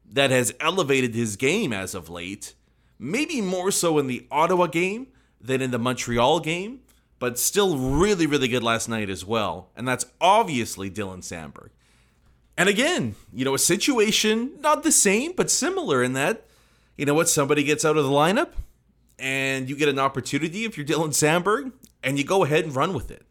that 0.10 0.32
has 0.32 0.54
elevated 0.60 1.14
his 1.14 1.36
game 1.36 1.74
as 1.74 1.94
of 1.94 2.10
late, 2.10 2.54
maybe 2.98 3.42
more 3.42 3.72
so 3.72 3.98
in 3.98 4.08
the 4.08 4.26
Ottawa 4.32 4.68
game 4.68 5.08
than 5.42 5.62
in 5.62 5.72
the 5.72 5.80
Montreal 5.80 6.40
game, 6.40 6.82
but 7.20 7.38
still 7.38 7.78
really, 7.78 8.26
really 8.26 8.48
good 8.48 8.64
last 8.64 8.88
night 8.88 9.10
as 9.10 9.26
well. 9.26 9.70
And 9.76 9.88
that's 9.88 10.06
obviously 10.22 10.90
Dylan 10.90 11.20
Samberg. 11.20 11.70
And 12.58 12.68
again, 12.68 13.16
you 13.32 13.46
know, 13.46 13.54
a 13.54 13.60
situation 13.60 14.52
not 14.62 14.84
the 14.84 14.92
same, 14.92 15.34
but 15.34 15.52
similar 15.52 16.04
in 16.04 16.14
that, 16.14 16.46
you 16.98 17.06
know 17.06 17.14
what, 17.14 17.30
somebody 17.30 17.64
gets 17.64 17.86
out 17.86 17.98
of 17.98 18.04
the 18.04 18.10
lineup 18.10 18.50
and 19.20 19.70
you 19.70 19.76
get 19.76 19.90
an 19.90 20.00
opportunity 20.00 20.66
if 20.66 20.78
you're 20.78 20.86
Dylan 20.86 21.10
Samberg 21.10 21.72
and 22.04 22.18
you 22.18 22.24
go 22.24 22.44
ahead 22.44 22.66
and 22.66 22.76
run 22.76 22.94
with 22.94 23.12
it. 23.12 23.24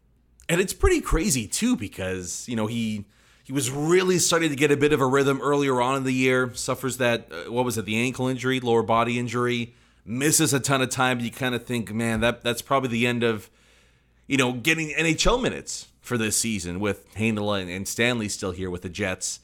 And 0.47 0.61
it's 0.61 0.73
pretty 0.73 1.01
crazy 1.01 1.45
too 1.45 1.75
because, 1.75 2.47
you 2.47 2.55
know, 2.55 2.67
he 2.67 3.05
he 3.43 3.53
was 3.53 3.69
really 3.69 4.17
starting 4.19 4.49
to 4.49 4.55
get 4.55 4.71
a 4.71 4.77
bit 4.77 4.91
of 4.91 4.99
a 4.99 5.05
rhythm 5.05 5.41
earlier 5.41 5.81
on 5.81 5.95
in 5.97 6.03
the 6.03 6.13
year, 6.13 6.53
suffers 6.53 6.97
that 6.97 7.29
uh, 7.31 7.51
what 7.51 7.65
was 7.65 7.77
it, 7.77 7.85
the 7.85 7.97
ankle 7.97 8.27
injury, 8.27 8.59
lower 8.59 8.83
body 8.83 9.19
injury, 9.19 9.73
misses 10.05 10.53
a 10.53 10.59
ton 10.59 10.81
of 10.81 10.89
time. 10.89 11.19
You 11.19 11.31
kind 11.31 11.55
of 11.55 11.65
think, 11.65 11.93
man, 11.93 12.21
that 12.21 12.43
that's 12.43 12.61
probably 12.61 12.89
the 12.89 13.07
end 13.07 13.23
of 13.23 13.49
you 14.27 14.37
know, 14.37 14.51
getting 14.53 14.89
NHL 14.89 15.41
minutes 15.41 15.87
for 16.07 16.17
this 16.17 16.37
season 16.37 16.79
with 16.79 17.13
Heinola 17.15 17.61
and, 17.61 17.69
and 17.69 17.87
Stanley 17.87 18.29
still 18.29 18.51
here 18.51 18.69
with 18.69 18.81
the 18.81 18.89
Jets. 18.89 19.41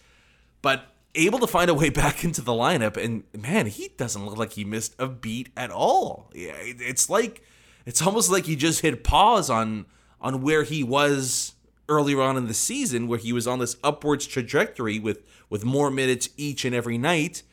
But 0.62 0.88
able 1.16 1.40
to 1.40 1.48
find 1.48 1.70
a 1.70 1.74
way 1.74 1.90
back 2.02 2.24
into 2.24 2.42
the 2.42 2.54
lineup. 2.54 2.98
And 2.98 3.24
man 3.38 3.68
he 3.68 3.90
doesn't 3.98 4.26
look 4.26 4.38
like 4.38 4.54
he 4.54 4.64
missed 4.64 4.96
a 4.98 5.08
beat 5.08 5.50
at 5.56 5.70
all. 5.70 6.32
Yeah 6.34 6.56
it's 6.58 7.10
like 7.10 7.44
it's 7.86 8.02
almost 8.02 8.32
like 8.32 8.46
he 8.46 8.56
just 8.56 8.82
hit 8.82 9.04
pause 9.04 9.50
on 9.50 9.86
on 10.22 10.42
where 10.42 10.64
he 10.64 10.84
was 10.84 11.54
earlier 11.90 12.22
on 12.22 12.38
in 12.38 12.48
the 12.48 12.54
season 12.54 13.08
where 13.08 13.20
he 13.20 13.34
was 13.34 13.46
on 13.46 13.60
this 13.60 13.76
upwards 13.84 14.26
trajectory 14.26 15.00
with 15.00 15.28
with 15.50 15.66
more 15.66 15.92
minutes 15.92 16.30
each 16.38 16.66
and 16.66 16.74
every 16.74 16.98
night. 16.98 17.44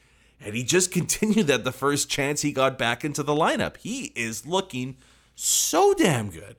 And 0.42 0.54
he 0.54 0.62
just 0.62 0.90
continued 0.92 1.48
that 1.48 1.64
the 1.64 1.72
first 1.72 2.08
chance 2.08 2.42
he 2.42 2.52
got 2.52 2.78
back 2.78 3.04
into 3.04 3.22
the 3.22 3.34
lineup. 3.34 3.76
He 3.78 4.12
is 4.14 4.46
looking 4.46 4.96
so 5.34 5.94
damn 5.94 6.30
good 6.30 6.56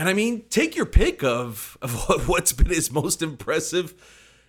and 0.00 0.08
I 0.08 0.14
mean, 0.14 0.44
take 0.48 0.76
your 0.76 0.86
pick 0.86 1.22
of 1.22 1.76
of 1.82 1.94
what, 2.08 2.26
what's 2.26 2.54
been 2.54 2.70
his 2.70 2.90
most 2.90 3.20
impressive 3.20 3.94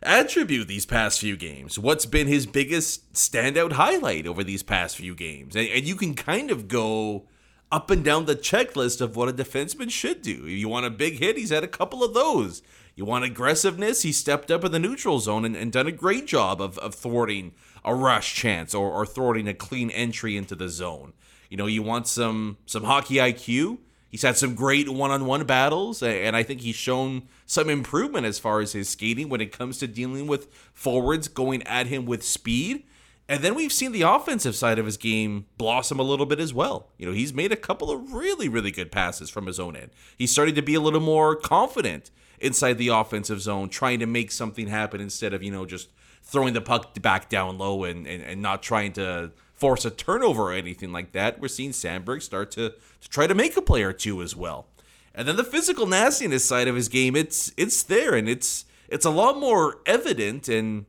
attribute 0.01 0.70
these 0.70 0.86
past 0.86 1.20
few 1.20 1.36
games. 1.36 1.77
What's 1.77 2.05
been 2.05 2.27
his 2.27 2.46
biggest 2.46 3.12
standout 3.12 3.74
highlight 3.74 4.25
over 4.25 4.46
these 4.46 4.63
past 4.63 4.96
few 4.96 5.13
games? 5.13 5.58
And, 5.58 5.67
and 5.67 5.84
you 5.84 5.96
can 5.96 6.13
kind 6.15 6.51
of 6.51 6.70
go 6.70 7.27
up 7.70 7.91
and 7.91 8.01
down 8.01 8.25
the 8.25 8.36
checklist 8.36 9.01
of 9.01 9.17
what 9.17 9.27
a 9.27 9.34
defenseman 9.34 9.91
should 9.91 10.22
do. 10.22 10.46
If 10.46 10.51
you 10.51 10.70
want 10.70 10.86
a 10.86 10.89
big 10.89 11.20
hit, 11.20 11.38
he's 11.38 11.50
had 11.50 11.65
a 11.65 11.67
couple 11.67 12.01
of 12.01 12.13
those. 12.13 12.62
You 12.96 13.03
want 13.03 13.25
aggressiveness, 13.25 14.03
he 14.03 14.13
stepped 14.13 14.51
up 14.51 14.63
in 14.63 14.72
the 14.72 14.79
neutral 14.79 15.20
zone 15.20 15.43
and, 15.43 15.58
and 15.58 15.70
done 15.70 15.88
a 15.88 15.91
great 15.91 16.27
job 16.27 16.62
of, 16.62 16.77
of 16.77 16.96
thwarting 16.96 17.51
a 17.84 17.93
rush 17.93 18.36
chance 18.36 18.74
or, 18.74 18.89
or 18.89 19.05
thwarting 19.05 19.50
a 19.50 19.53
clean 19.53 19.89
entry 19.91 20.38
into 20.38 20.55
the 20.55 20.70
zone. 20.70 21.12
You 21.50 21.58
know, 21.58 21.67
you 21.67 21.84
want 21.84 22.08
some 22.08 22.58
some 22.65 22.86
hockey 22.86 23.15
IQ 23.15 23.79
He's 24.12 24.24
had 24.24 24.36
some 24.36 24.56
great 24.56 24.89
one-on-one 24.89 25.46
battles, 25.46 26.03
and 26.03 26.36
I 26.36 26.44
think 26.44 26.62
he's 26.62 26.75
shown 26.75 27.30
some 27.46 27.70
improvement 27.70 28.25
as 28.25 28.39
far 28.39 28.60
as 28.60 28.74
his 28.74 28.89
skating 28.89 29.30
when 29.30 29.39
it 29.39 29.58
comes 29.58 29.77
to 29.77 29.88
dealing 29.88 30.27
with 30.27 30.51
forwards 30.74 31.30
going 31.30 31.63
at 31.63 31.88
him 31.88 32.06
with 32.06 32.22
speed. 32.22 32.84
And 33.30 33.41
then 33.41 33.56
we've 33.56 33.72
seen 33.72 33.94
the 33.94 34.01
offensive 34.01 34.58
side 34.58 34.77
of 34.77 34.86
his 34.86 34.98
game 34.98 35.46
blossom 35.58 35.98
a 35.98 36.03
little 36.03 36.25
bit 36.25 36.41
as 36.41 36.53
well. 36.53 36.89
You 36.98 37.06
know, 37.06 37.13
he's 37.13 37.34
made 37.34 37.53
a 37.53 37.56
couple 37.56 37.89
of 37.89 38.12
really, 38.12 38.50
really 38.50 38.72
good 38.72 38.91
passes 38.91 39.30
from 39.30 39.46
his 39.46 39.58
own 39.58 39.77
end. 39.77 39.91
He's 40.18 40.34
starting 40.34 40.56
to 40.56 40.62
be 40.62 40.75
a 40.75 40.82
little 40.82 41.00
more 41.00 41.38
confident 41.38 42.12
inside 42.41 42.77
the 42.77 42.89
offensive 42.89 43.39
zone, 43.41 43.70
trying 43.70 44.00
to 44.00 44.06
make 44.06 44.32
something 44.32 44.68
happen 44.68 45.00
instead 45.00 45.34
of, 45.34 45.41
you 45.41 45.51
know, 45.51 45.65
just 45.65 45.88
throwing 46.22 46.53
the 46.53 46.60
puck 46.60 47.01
back 47.01 47.30
down 47.30 47.58
low 47.58 47.86
and, 47.86 48.06
and, 48.06 48.22
and 48.22 48.41
not 48.41 48.62
trying 48.62 48.91
to 48.94 49.32
force 49.62 49.86
a 49.86 49.91
turnover 49.91 50.46
or 50.46 50.53
anything 50.53 50.91
like 50.91 51.12
that. 51.12 51.39
We're 51.39 51.48
seeing 51.48 51.70
Samberg 51.70 52.24
start 52.24 52.50
to, 52.51 52.72
to 52.72 53.10
try 53.10 53.27
to 53.27 53.36
make 53.36 53.56
a 53.56 53.62
play 53.62 53.84
or 53.84 53.94
two 53.94 54.24
as 54.24 54.36
well. 54.36 54.65
And 55.13 55.27
then 55.27 55.36
the 55.36 55.44
physical 55.44 55.86
nastiness 55.86 56.44
side 56.44 56.68
of 56.68 56.75
his 56.75 56.89
game, 56.89 57.15
it's 57.15 57.53
it's 57.58 57.84
there 57.84 58.15
and 58.15 58.27
it's 58.27 58.65
it's 58.89 59.06
a 59.06 59.12
lot 59.12 59.38
more 59.39 59.77
evident 59.86 60.50
and 60.50 60.88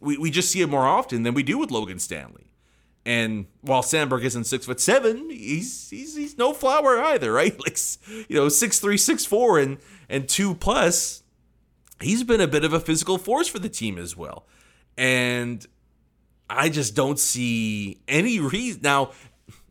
we, 0.00 0.16
we 0.16 0.30
just 0.30 0.50
see 0.50 0.62
it 0.62 0.68
more 0.68 0.86
often 0.86 1.24
than 1.24 1.34
we 1.34 1.42
do 1.42 1.58
with 1.58 1.70
Logan 1.70 1.98
Stanley. 1.98 2.46
And 3.04 3.46
while 3.60 3.82
Samberg 3.82 4.24
isn't 4.24 4.44
six 4.44 4.64
foot 4.64 4.80
seven, 4.80 5.28
he's 5.28 5.90
he's 5.90 6.16
he's 6.16 6.38
no 6.38 6.54
flower 6.54 6.98
either, 6.98 7.32
right? 7.40 7.54
Like 7.60 7.78
you 8.08 8.36
know, 8.36 8.48
six 8.48 8.80
three, 8.80 8.96
six 8.96 9.26
four, 9.26 9.58
and 9.58 9.76
and 10.08 10.26
two 10.26 10.54
plus. 10.54 11.22
He's 12.00 12.24
been 12.24 12.40
a 12.40 12.48
bit 12.48 12.64
of 12.64 12.72
a 12.72 12.80
physical 12.80 13.18
force 13.18 13.48
for 13.48 13.58
the 13.58 13.68
team 13.68 13.98
as 13.98 14.16
well. 14.16 14.46
And 14.96 15.66
I 16.48 16.68
just 16.68 16.94
don't 16.94 17.18
see 17.18 18.00
any 18.06 18.38
reason. 18.40 18.80
Now, 18.82 19.10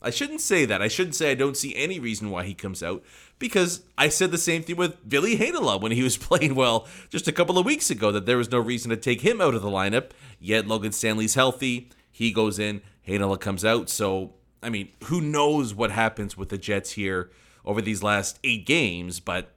I 0.02 0.10
shouldn't 0.10 0.40
say 0.40 0.64
that. 0.66 0.82
I 0.82 0.88
shouldn't 0.88 1.14
say 1.14 1.30
I 1.30 1.34
don't 1.34 1.56
see 1.56 1.74
any 1.74 1.98
reason 1.98 2.30
why 2.30 2.44
he 2.44 2.54
comes 2.54 2.82
out 2.82 3.02
because 3.38 3.82
I 3.98 4.08
said 4.08 4.30
the 4.30 4.38
same 4.38 4.62
thing 4.62 4.76
with 4.76 4.98
Ville 5.04 5.22
Heinola 5.22 5.80
when 5.80 5.92
he 5.92 6.02
was 6.04 6.16
playing 6.16 6.54
well 6.54 6.86
just 7.10 7.28
a 7.28 7.32
couple 7.32 7.58
of 7.58 7.66
weeks 7.66 7.90
ago 7.90 8.12
that 8.12 8.26
there 8.26 8.36
was 8.36 8.50
no 8.50 8.58
reason 8.58 8.90
to 8.90 8.96
take 8.96 9.22
him 9.22 9.40
out 9.40 9.54
of 9.54 9.62
the 9.62 9.68
lineup. 9.68 10.10
Yet 10.38 10.66
Logan 10.66 10.92
Stanley's 10.92 11.34
healthy. 11.34 11.90
He 12.10 12.32
goes 12.32 12.58
in, 12.58 12.82
Heinola 13.06 13.38
comes 13.40 13.64
out. 13.64 13.90
So, 13.90 14.34
I 14.62 14.70
mean, 14.70 14.88
who 15.04 15.20
knows 15.20 15.74
what 15.74 15.90
happens 15.90 16.36
with 16.36 16.48
the 16.48 16.58
Jets 16.58 16.92
here 16.92 17.30
over 17.64 17.82
these 17.82 18.02
last 18.02 18.38
eight 18.44 18.64
games. 18.64 19.20
But 19.20 19.52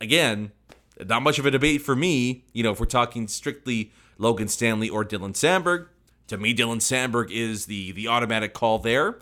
again, 0.00 0.52
not 1.04 1.22
much 1.22 1.38
of 1.38 1.46
a 1.46 1.50
debate 1.50 1.82
for 1.82 1.96
me. 1.96 2.44
You 2.52 2.62
know, 2.62 2.72
if 2.72 2.80
we're 2.80 2.86
talking 2.86 3.28
strictly 3.28 3.92
Logan 4.18 4.48
Stanley 4.48 4.88
or 4.88 5.04
Dylan 5.04 5.32
Samberg, 5.32 5.86
to 6.28 6.36
me, 6.36 6.54
Dylan 6.54 6.78
Samberg 6.78 7.30
is 7.30 7.66
the 7.66 7.92
the 7.92 8.08
automatic 8.08 8.54
call 8.54 8.78
there. 8.78 9.18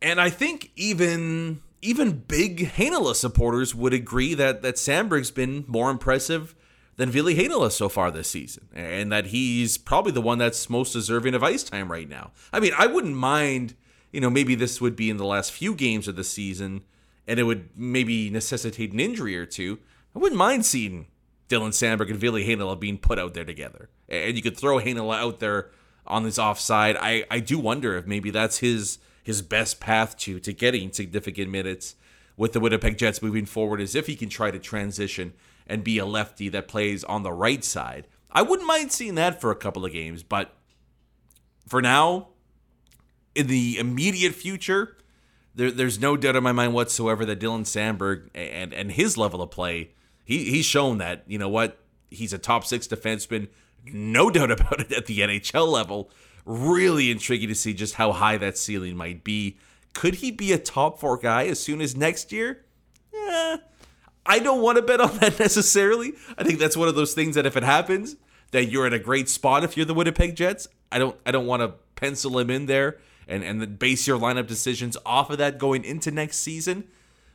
And 0.00 0.20
I 0.20 0.30
think 0.30 0.70
even 0.76 1.62
even 1.80 2.20
big 2.26 2.72
Heinola 2.72 3.14
supporters 3.14 3.74
would 3.74 3.92
agree 3.92 4.34
that 4.34 4.62
that 4.62 4.76
Samberg's 4.76 5.30
been 5.30 5.64
more 5.66 5.90
impressive 5.90 6.54
than 6.96 7.10
Ville 7.10 7.26
Heinola 7.26 7.70
so 7.70 7.88
far 7.88 8.10
this 8.10 8.30
season, 8.30 8.68
and 8.74 9.10
that 9.10 9.26
he's 9.26 9.78
probably 9.78 10.12
the 10.12 10.20
one 10.20 10.38
that's 10.38 10.68
most 10.68 10.92
deserving 10.92 11.34
of 11.34 11.42
ice 11.42 11.62
time 11.62 11.90
right 11.90 12.08
now. 12.08 12.32
I 12.52 12.60
mean, 12.60 12.72
I 12.76 12.86
wouldn't 12.86 13.16
mind, 13.16 13.74
you 14.12 14.20
know, 14.20 14.30
maybe 14.30 14.54
this 14.54 14.80
would 14.80 14.94
be 14.94 15.10
in 15.10 15.16
the 15.16 15.24
last 15.24 15.52
few 15.52 15.74
games 15.74 16.06
of 16.06 16.16
the 16.16 16.24
season, 16.24 16.82
and 17.26 17.40
it 17.40 17.44
would 17.44 17.70
maybe 17.76 18.30
necessitate 18.30 18.92
an 18.92 19.00
injury 19.00 19.36
or 19.36 19.46
two. 19.46 19.78
I 20.14 20.18
wouldn't 20.18 20.38
mind 20.38 20.66
seeing 20.66 21.06
Dylan 21.48 21.70
Samberg 21.70 22.10
and 22.10 22.18
Ville 22.18 22.34
Heinola 22.34 22.78
being 22.78 22.98
put 22.98 23.18
out 23.18 23.34
there 23.34 23.44
together, 23.44 23.88
and 24.08 24.36
you 24.36 24.42
could 24.42 24.56
throw 24.56 24.76
Heinola 24.76 25.16
out 25.16 25.40
there 25.40 25.70
on 26.06 26.22
this 26.24 26.38
offside. 26.38 26.96
I, 26.96 27.24
I 27.30 27.40
do 27.40 27.58
wonder 27.58 27.96
if 27.96 28.06
maybe 28.06 28.30
that's 28.30 28.58
his 28.58 28.98
his 29.22 29.40
best 29.40 29.80
path 29.80 30.16
to 30.18 30.40
to 30.40 30.52
getting 30.52 30.92
significant 30.92 31.50
minutes 31.50 31.94
with 32.36 32.52
the 32.52 32.60
Winnipeg 32.60 32.98
Jets 32.98 33.22
moving 33.22 33.46
forward 33.46 33.80
is 33.80 33.94
if 33.94 34.06
he 34.06 34.16
can 34.16 34.28
try 34.28 34.50
to 34.50 34.58
transition 34.58 35.32
and 35.66 35.84
be 35.84 35.98
a 35.98 36.06
lefty 36.06 36.48
that 36.48 36.66
plays 36.66 37.04
on 37.04 37.22
the 37.22 37.32
right 37.32 37.62
side. 37.62 38.08
I 38.32 38.42
wouldn't 38.42 38.66
mind 38.66 38.90
seeing 38.90 39.14
that 39.16 39.40
for 39.40 39.50
a 39.50 39.56
couple 39.56 39.84
of 39.84 39.92
games, 39.92 40.22
but 40.22 40.54
for 41.68 41.80
now, 41.80 42.28
in 43.34 43.46
the 43.46 43.78
immediate 43.78 44.34
future, 44.34 44.96
there, 45.54 45.70
there's 45.70 46.00
no 46.00 46.16
doubt 46.16 46.36
in 46.36 46.42
my 46.42 46.52
mind 46.52 46.74
whatsoever 46.74 47.24
that 47.26 47.40
Dylan 47.40 47.62
Samberg 47.62 48.28
and 48.34 48.72
and 48.72 48.92
his 48.92 49.16
level 49.16 49.42
of 49.42 49.50
play, 49.50 49.90
he 50.24 50.44
he's 50.50 50.64
shown 50.64 50.98
that 50.98 51.24
you 51.26 51.38
know 51.38 51.48
what 51.48 51.78
he's 52.10 52.32
a 52.32 52.38
top 52.38 52.64
six 52.64 52.86
defenseman 52.86 53.48
no 53.86 54.30
doubt 54.30 54.50
about 54.50 54.80
it 54.80 54.92
at 54.92 55.06
the 55.06 55.20
NHL 55.20 55.68
level. 55.68 56.10
Really 56.44 57.10
intriguing 57.10 57.48
to 57.48 57.54
see 57.54 57.72
just 57.72 57.94
how 57.94 58.12
high 58.12 58.36
that 58.38 58.58
ceiling 58.58 58.96
might 58.96 59.24
be. 59.24 59.58
Could 59.94 60.16
he 60.16 60.30
be 60.30 60.52
a 60.52 60.58
top 60.58 60.98
four 60.98 61.16
guy 61.16 61.46
as 61.46 61.60
soon 61.60 61.80
as 61.80 61.94
next 61.94 62.32
year? 62.32 62.64
Yeah, 63.12 63.58
I 64.24 64.38
don't 64.38 64.62
want 64.62 64.76
to 64.76 64.82
bet 64.82 65.00
on 65.00 65.18
that 65.18 65.38
necessarily. 65.38 66.14
I 66.36 66.44
think 66.44 66.58
that's 66.58 66.76
one 66.76 66.88
of 66.88 66.94
those 66.94 67.14
things 67.14 67.34
that 67.34 67.46
if 67.46 67.56
it 67.56 67.62
happens, 67.62 68.16
that 68.52 68.66
you're 68.66 68.86
in 68.86 68.92
a 68.92 68.98
great 68.98 69.28
spot 69.28 69.64
if 69.64 69.76
you're 69.76 69.86
the 69.86 69.94
Winnipeg 69.94 70.36
Jets. 70.36 70.68
I 70.90 70.98
don't 70.98 71.16
I 71.26 71.30
don't 71.30 71.46
want 71.46 71.62
to 71.62 71.74
pencil 71.94 72.38
him 72.38 72.50
in 72.50 72.66
there 72.66 72.98
and 73.28 73.42
and 73.42 73.78
base 73.78 74.06
your 74.06 74.18
lineup 74.18 74.46
decisions 74.46 74.96
off 75.04 75.30
of 75.30 75.38
that 75.38 75.58
going 75.58 75.84
into 75.84 76.10
next 76.10 76.38
season. 76.38 76.84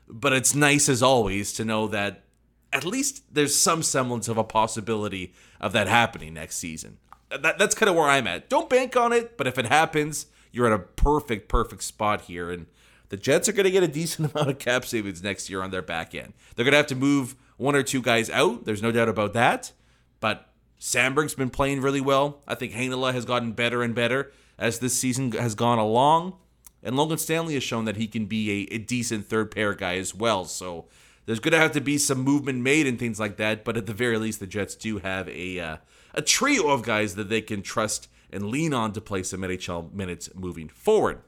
But 0.09 0.33
it's 0.33 0.55
nice 0.55 0.87
as 0.87 1.03
always 1.03 1.51
to 1.53 1.65
know 1.65 1.87
that 1.87 2.23
at 2.71 2.85
least 2.85 3.23
there's 3.31 3.55
some 3.55 3.83
semblance 3.83 4.27
of 4.27 4.37
a 4.37 4.43
possibility 4.43 5.33
of 5.59 5.73
that 5.73 5.87
happening 5.87 6.33
next 6.33 6.57
season. 6.57 6.97
That, 7.29 7.57
that's 7.57 7.75
kind 7.75 7.89
of 7.89 7.95
where 7.95 8.07
I'm 8.07 8.27
at. 8.27 8.49
Don't 8.49 8.69
bank 8.69 8.95
on 8.95 9.11
it, 9.11 9.37
but 9.37 9.47
if 9.47 9.57
it 9.57 9.65
happens, 9.65 10.27
you're 10.51 10.67
at 10.67 10.73
a 10.73 10.79
perfect, 10.79 11.49
perfect 11.49 11.83
spot 11.83 12.21
here. 12.21 12.49
And 12.49 12.67
the 13.09 13.17
Jets 13.17 13.49
are 13.49 13.53
going 13.53 13.65
to 13.65 13.71
get 13.71 13.83
a 13.83 13.87
decent 13.87 14.31
amount 14.33 14.49
of 14.49 14.59
cap 14.59 14.85
savings 14.85 15.23
next 15.23 15.49
year 15.49 15.61
on 15.61 15.71
their 15.71 15.81
back 15.81 16.15
end. 16.15 16.33
They're 16.55 16.65
going 16.65 16.73
to 16.73 16.77
have 16.77 16.87
to 16.87 16.95
move 16.95 17.35
one 17.57 17.75
or 17.75 17.83
two 17.83 18.01
guys 18.01 18.29
out. 18.29 18.65
There's 18.65 18.81
no 18.81 18.91
doubt 18.91 19.09
about 19.09 19.33
that. 19.33 19.71
But 20.19 20.49
Samberg's 20.79 21.35
been 21.35 21.49
playing 21.49 21.81
really 21.81 22.01
well. 22.01 22.41
I 22.47 22.55
think 22.55 22.73
Heinola 22.73 23.13
has 23.13 23.25
gotten 23.25 23.51
better 23.51 23.83
and 23.83 23.93
better 23.93 24.31
as 24.57 24.79
this 24.79 24.97
season 24.97 25.31
has 25.33 25.55
gone 25.55 25.79
along. 25.79 26.37
And 26.83 26.95
Logan 26.95 27.17
Stanley 27.17 27.55
has 27.55 27.63
shown 27.63 27.85
that 27.85 27.97
he 27.97 28.07
can 28.07 28.25
be 28.25 28.67
a, 28.71 28.75
a 28.75 28.77
decent 28.77 29.27
third 29.27 29.51
pair 29.51 29.73
guy 29.73 29.97
as 29.97 30.13
well. 30.13 30.45
So 30.45 30.85
there's 31.27 31.41
going 31.41 31.51
to 31.51 31.59
have 31.59 31.73
to 31.73 31.81
be 31.81 31.97
some 31.97 32.21
movement 32.21 32.61
made 32.61 32.87
and 32.87 32.97
things 32.97 33.19
like 33.19 33.37
that. 33.37 33.63
But 33.63 33.77
at 33.77 33.85
the 33.85 33.93
very 33.93 34.17
least, 34.17 34.39
the 34.39 34.47
Jets 34.47 34.73
do 34.73 34.97
have 34.99 35.29
a 35.29 35.59
uh, 35.59 35.77
a 36.15 36.21
trio 36.23 36.69
of 36.69 36.81
guys 36.81 37.13
that 37.15 37.29
they 37.29 37.41
can 37.41 37.61
trust 37.61 38.09
and 38.31 38.47
lean 38.47 38.73
on 38.73 38.93
to 38.93 39.01
play 39.01 39.23
some 39.23 39.41
NHL 39.41 39.93
minutes 39.93 40.29
moving 40.33 40.69
forward. 40.69 41.21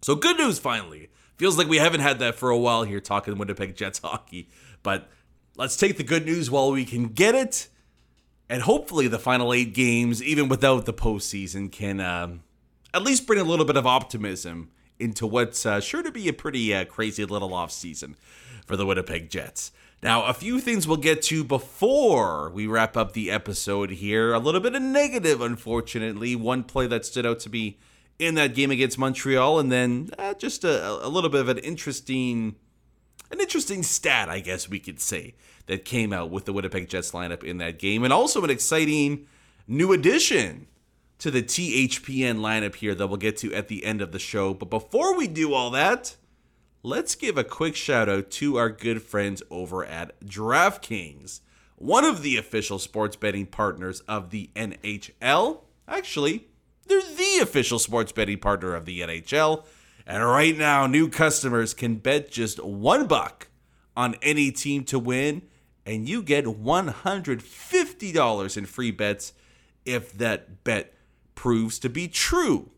So 0.00 0.16
good 0.16 0.38
news 0.38 0.58
finally. 0.58 1.10
Feels 1.36 1.58
like 1.58 1.68
we 1.68 1.76
haven't 1.76 2.00
had 2.00 2.18
that 2.18 2.34
for 2.34 2.50
a 2.50 2.58
while 2.58 2.84
here 2.84 3.00
talking 3.00 3.36
Winnipeg 3.36 3.76
Jets 3.76 3.98
hockey. 4.04 4.48
But 4.82 5.08
let's 5.56 5.76
take 5.76 5.98
the 5.98 6.04
good 6.04 6.24
news 6.24 6.50
while 6.50 6.72
we 6.72 6.84
can 6.84 7.08
get 7.08 7.34
it. 7.34 7.68
And 8.48 8.62
hopefully 8.62 9.08
the 9.08 9.18
final 9.18 9.52
eight 9.52 9.74
games, 9.74 10.22
even 10.22 10.48
without 10.48 10.84
the 10.86 10.92
postseason, 10.92 11.70
can 11.70 12.00
um, 12.00 12.42
at 12.94 13.02
least 13.02 13.26
bring 13.26 13.40
a 13.40 13.44
little 13.44 13.64
bit 13.64 13.76
of 13.76 13.86
optimism 13.86 14.70
into 15.02 15.26
what's 15.26 15.66
uh, 15.66 15.80
sure 15.80 16.02
to 16.02 16.12
be 16.12 16.28
a 16.28 16.32
pretty 16.32 16.74
uh, 16.74 16.84
crazy 16.84 17.24
little 17.24 17.50
offseason 17.50 18.14
for 18.64 18.76
the 18.76 18.86
Winnipeg 18.86 19.28
Jets. 19.28 19.72
Now, 20.02 20.24
a 20.24 20.34
few 20.34 20.60
things 20.60 20.88
we'll 20.88 20.96
get 20.96 21.22
to 21.22 21.44
before 21.44 22.50
we 22.50 22.66
wrap 22.66 22.96
up 22.96 23.12
the 23.12 23.30
episode 23.30 23.90
here. 23.90 24.32
A 24.32 24.38
little 24.38 24.60
bit 24.60 24.74
of 24.74 24.82
negative, 24.82 25.40
unfortunately. 25.40 26.34
One 26.34 26.64
play 26.64 26.86
that 26.88 27.06
stood 27.06 27.26
out 27.26 27.38
to 27.40 27.50
me 27.50 27.78
in 28.18 28.34
that 28.34 28.54
game 28.54 28.70
against 28.70 28.98
Montreal, 28.98 29.58
and 29.58 29.70
then 29.70 30.10
uh, 30.18 30.34
just 30.34 30.64
a, 30.64 31.06
a 31.06 31.08
little 31.08 31.30
bit 31.30 31.40
of 31.40 31.48
an 31.48 31.58
interesting, 31.58 32.56
an 33.30 33.40
interesting 33.40 33.82
stat, 33.82 34.28
I 34.28 34.40
guess 34.40 34.68
we 34.68 34.78
could 34.80 35.00
say, 35.00 35.34
that 35.66 35.84
came 35.84 36.12
out 36.12 36.30
with 36.30 36.44
the 36.44 36.52
Winnipeg 36.52 36.88
Jets 36.88 37.12
lineup 37.12 37.44
in 37.44 37.58
that 37.58 37.78
game, 37.78 38.04
and 38.04 38.12
also 38.12 38.42
an 38.42 38.50
exciting 38.50 39.26
new 39.66 39.92
addition 39.92 40.66
to 41.22 41.30
the 41.30 41.40
THPN 41.40 42.40
lineup 42.40 42.74
here 42.74 42.96
that 42.96 43.06
we'll 43.06 43.16
get 43.16 43.36
to 43.36 43.54
at 43.54 43.68
the 43.68 43.84
end 43.84 44.02
of 44.02 44.10
the 44.10 44.18
show. 44.18 44.52
But 44.52 44.70
before 44.70 45.16
we 45.16 45.28
do 45.28 45.54
all 45.54 45.70
that, 45.70 46.16
let's 46.82 47.14
give 47.14 47.38
a 47.38 47.44
quick 47.44 47.76
shout 47.76 48.08
out 48.08 48.32
to 48.32 48.56
our 48.56 48.68
good 48.68 49.04
friends 49.04 49.40
over 49.48 49.84
at 49.84 50.20
DraftKings, 50.20 51.38
one 51.76 52.04
of 52.04 52.22
the 52.22 52.36
official 52.36 52.80
sports 52.80 53.14
betting 53.14 53.46
partners 53.46 54.00
of 54.08 54.30
the 54.30 54.50
NHL. 54.56 55.60
Actually, 55.86 56.48
they're 56.88 57.00
the 57.00 57.38
official 57.40 57.78
sports 57.78 58.10
betting 58.10 58.38
partner 58.38 58.74
of 58.74 58.84
the 58.84 59.02
NHL. 59.02 59.64
And 60.04 60.26
right 60.26 60.58
now, 60.58 60.88
new 60.88 61.08
customers 61.08 61.72
can 61.72 61.98
bet 61.98 62.32
just 62.32 62.60
one 62.64 63.06
buck 63.06 63.46
on 63.96 64.16
any 64.22 64.50
team 64.50 64.82
to 64.86 64.98
win, 64.98 65.42
and 65.86 66.08
you 66.08 66.20
get 66.20 66.46
$150 66.46 68.56
in 68.56 68.66
free 68.66 68.90
bets 68.90 69.34
if 69.84 70.12
that 70.14 70.64
bet 70.64 70.94
proves 71.34 71.78
to 71.80 71.88
be 71.88 72.08
true. 72.08 72.70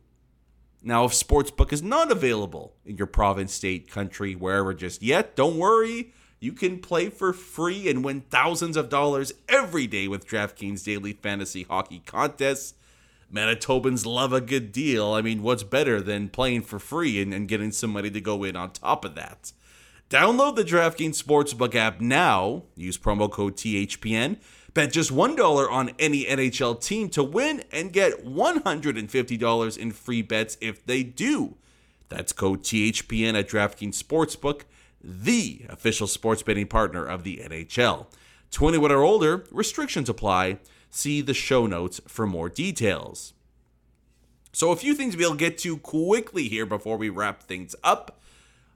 Now, 0.83 1.05
if 1.05 1.13
Sportsbook 1.13 1.73
is 1.73 1.83
not 1.83 2.13
available 2.13 2.75
in 2.85 2.99
your 2.99 3.07
province, 3.07 3.55
state, 3.55 3.91
country, 3.91 4.35
wherever 4.35 4.75
just 4.75 5.03
yet, 5.03 5.35
don't 5.35 5.57
worry. 5.57 6.13
You 6.41 6.53
can 6.53 6.79
play 6.79 7.09
for 7.09 7.33
free 7.33 7.89
and 7.89 8.05
win 8.05 8.21
thousands 8.29 8.77
of 8.77 8.91
dollars 8.91 9.33
every 9.49 9.87
day 9.87 10.09
with 10.09 10.29
DraftKings 10.29 10.85
daily 10.85 11.15
fantasy 11.15 11.63
hockey 11.63 12.03
contests. 12.05 12.75
Manitobans 13.33 14.05
love 14.05 14.35
a 14.35 14.43
good 14.43 14.71
deal. 14.71 15.13
I 15.13 15.23
mean, 15.23 15.43
what's 15.43 15.63
better 15.63 16.03
than 16.03 16.29
playing 16.29 16.63
for 16.63 16.79
free 16.79 17.21
and, 17.23 17.33
and 17.33 17.49
getting 17.49 17.73
some 17.73 17.91
money 17.91 18.11
to 18.11 18.21
go 18.21 18.45
in 18.45 18.55
on 18.55 18.73
top 18.73 19.07
of 19.07 19.15
that? 19.15 19.53
Download 20.11 20.55
the 20.55 20.65
DraftKings 20.65 21.21
Sportsbook 21.21 21.75
app 21.75 22.01
now. 22.01 22.65
Use 22.77 22.99
promo 22.99 23.31
code 23.31 23.57
THPN. 23.57 24.37
Bet 24.75 24.93
just 24.93 25.13
$1 25.13 25.71
on 25.71 25.93
any 26.01 26.25
NHL 26.25 26.81
team 26.83 27.09
to 27.11 27.23
win 27.23 27.63
and 27.71 27.93
get 27.93 28.25
$150 28.25 29.79
in 29.79 29.93
free 29.93 30.23
bets 30.23 30.59
if 30.61 30.85
they 30.85 31.05
do. 31.05 31.55
That's 32.09 32.33
code 32.33 32.65
THPN 32.65 33.39
at 33.39 33.49
DraftKings 33.49 34.03
Sportsbook, 34.03 34.63
the 35.03 35.63
official 35.69 36.09
sports 36.09 36.43
betting 36.43 36.67
partner 36.67 37.05
of 37.05 37.23
the 37.23 37.39
NHL. 37.39 38.07
21 38.51 38.91
or 38.91 39.03
older, 39.03 39.45
restrictions 39.51 40.09
apply. 40.09 40.59
See 40.91 41.21
the 41.21 41.35
show 41.35 41.67
notes 41.67 42.01
for 42.07 42.27
more 42.27 42.49
details. 42.49 43.33
So, 44.53 44.71
a 44.71 44.77
few 44.77 44.95
things 44.95 45.17
we'll 45.17 45.35
get 45.35 45.59
to 45.59 45.77
quickly 45.79 46.49
here 46.49 46.67
before 46.67 46.97
we 46.97 47.09
wrap 47.09 47.43
things 47.43 47.75
up. 47.83 48.21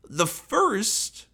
The 0.08 0.26
first 0.26 1.27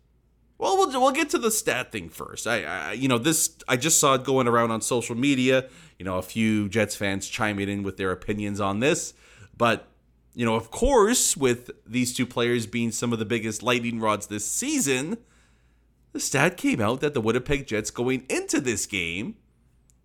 well, 0.58 0.76
we'll 0.76 1.00
we'll 1.00 1.10
get 1.10 1.30
to 1.30 1.38
the 1.38 1.50
stat 1.50 1.90
thing 1.90 2.08
first. 2.08 2.46
I, 2.46 2.64
I, 2.64 2.92
you 2.92 3.08
know 3.08 3.18
this 3.18 3.56
I 3.66 3.76
just 3.76 3.98
saw 3.98 4.14
it 4.14 4.24
going 4.24 4.46
around 4.46 4.70
on 4.70 4.80
social 4.80 5.16
media. 5.16 5.68
You 5.98 6.04
know, 6.04 6.18
a 6.18 6.22
few 6.22 6.68
Jets 6.68 6.94
fans 6.94 7.28
chiming 7.28 7.68
in 7.68 7.82
with 7.82 7.96
their 7.96 8.12
opinions 8.12 8.60
on 8.60 8.80
this, 8.80 9.14
but 9.56 9.88
you 10.34 10.44
know, 10.44 10.54
of 10.54 10.70
course, 10.70 11.36
with 11.36 11.70
these 11.86 12.14
two 12.14 12.26
players 12.26 12.66
being 12.66 12.90
some 12.90 13.12
of 13.12 13.18
the 13.18 13.24
biggest 13.24 13.62
lightning 13.62 14.00
rods 14.00 14.26
this 14.26 14.46
season, 14.46 15.18
the 16.12 16.20
stat 16.20 16.56
came 16.56 16.80
out 16.80 17.00
that 17.00 17.14
the 17.14 17.20
Winnipeg 17.20 17.66
Jets 17.66 17.90
going 17.90 18.24
into 18.28 18.60
this 18.60 18.86
game, 18.86 19.36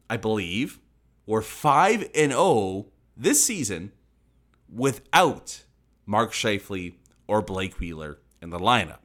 I 0.09 0.17
believe, 0.17 0.79
were 1.25 1.41
5 1.41 2.09
and 2.13 2.31
0 2.31 2.87
this 3.17 3.43
season 3.43 3.91
without 4.71 5.63
Mark 6.05 6.31
Scheifele 6.31 6.93
or 7.27 7.41
Blake 7.41 7.79
Wheeler 7.79 8.19
in 8.41 8.51
the 8.51 8.59
lineup 8.59 8.99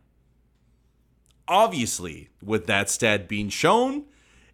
obviously, 1.49 2.31
with 2.43 2.67
that 2.67 2.91
stat 2.91 3.29
being 3.29 3.49
shown, 3.49 4.05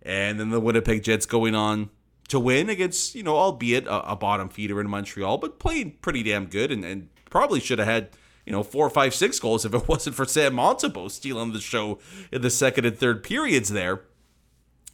and 0.02 0.40
then 0.40 0.50
the 0.50 0.60
Winnipeg 0.60 1.02
Jets 1.02 1.26
going 1.26 1.54
on 1.54 1.90
to 2.28 2.38
win 2.38 2.68
against, 2.70 3.14
you 3.14 3.22
know, 3.22 3.36
albeit 3.36 3.86
a, 3.86 4.12
a 4.12 4.16
bottom 4.16 4.48
feeder 4.48 4.80
in 4.80 4.88
Montreal, 4.88 5.38
but 5.38 5.58
playing 5.58 5.96
pretty 6.00 6.22
damn 6.22 6.46
good 6.46 6.70
and, 6.70 6.84
and 6.84 7.08
probably 7.28 7.60
should 7.60 7.78
have 7.78 7.88
had, 7.88 8.10
you 8.46 8.52
know, 8.52 8.62
four, 8.62 8.88
five, 8.88 9.14
six 9.14 9.38
goals 9.38 9.64
if 9.64 9.74
it 9.74 9.88
wasn't 9.88 10.16
for 10.16 10.24
Sam 10.24 10.54
Montembeault 10.54 11.10
stealing 11.10 11.52
the 11.52 11.60
show 11.60 11.98
in 12.30 12.42
the 12.42 12.50
second 12.50 12.84
and 12.86 12.96
third 12.96 13.22
periods 13.22 13.70
there. 13.70 14.02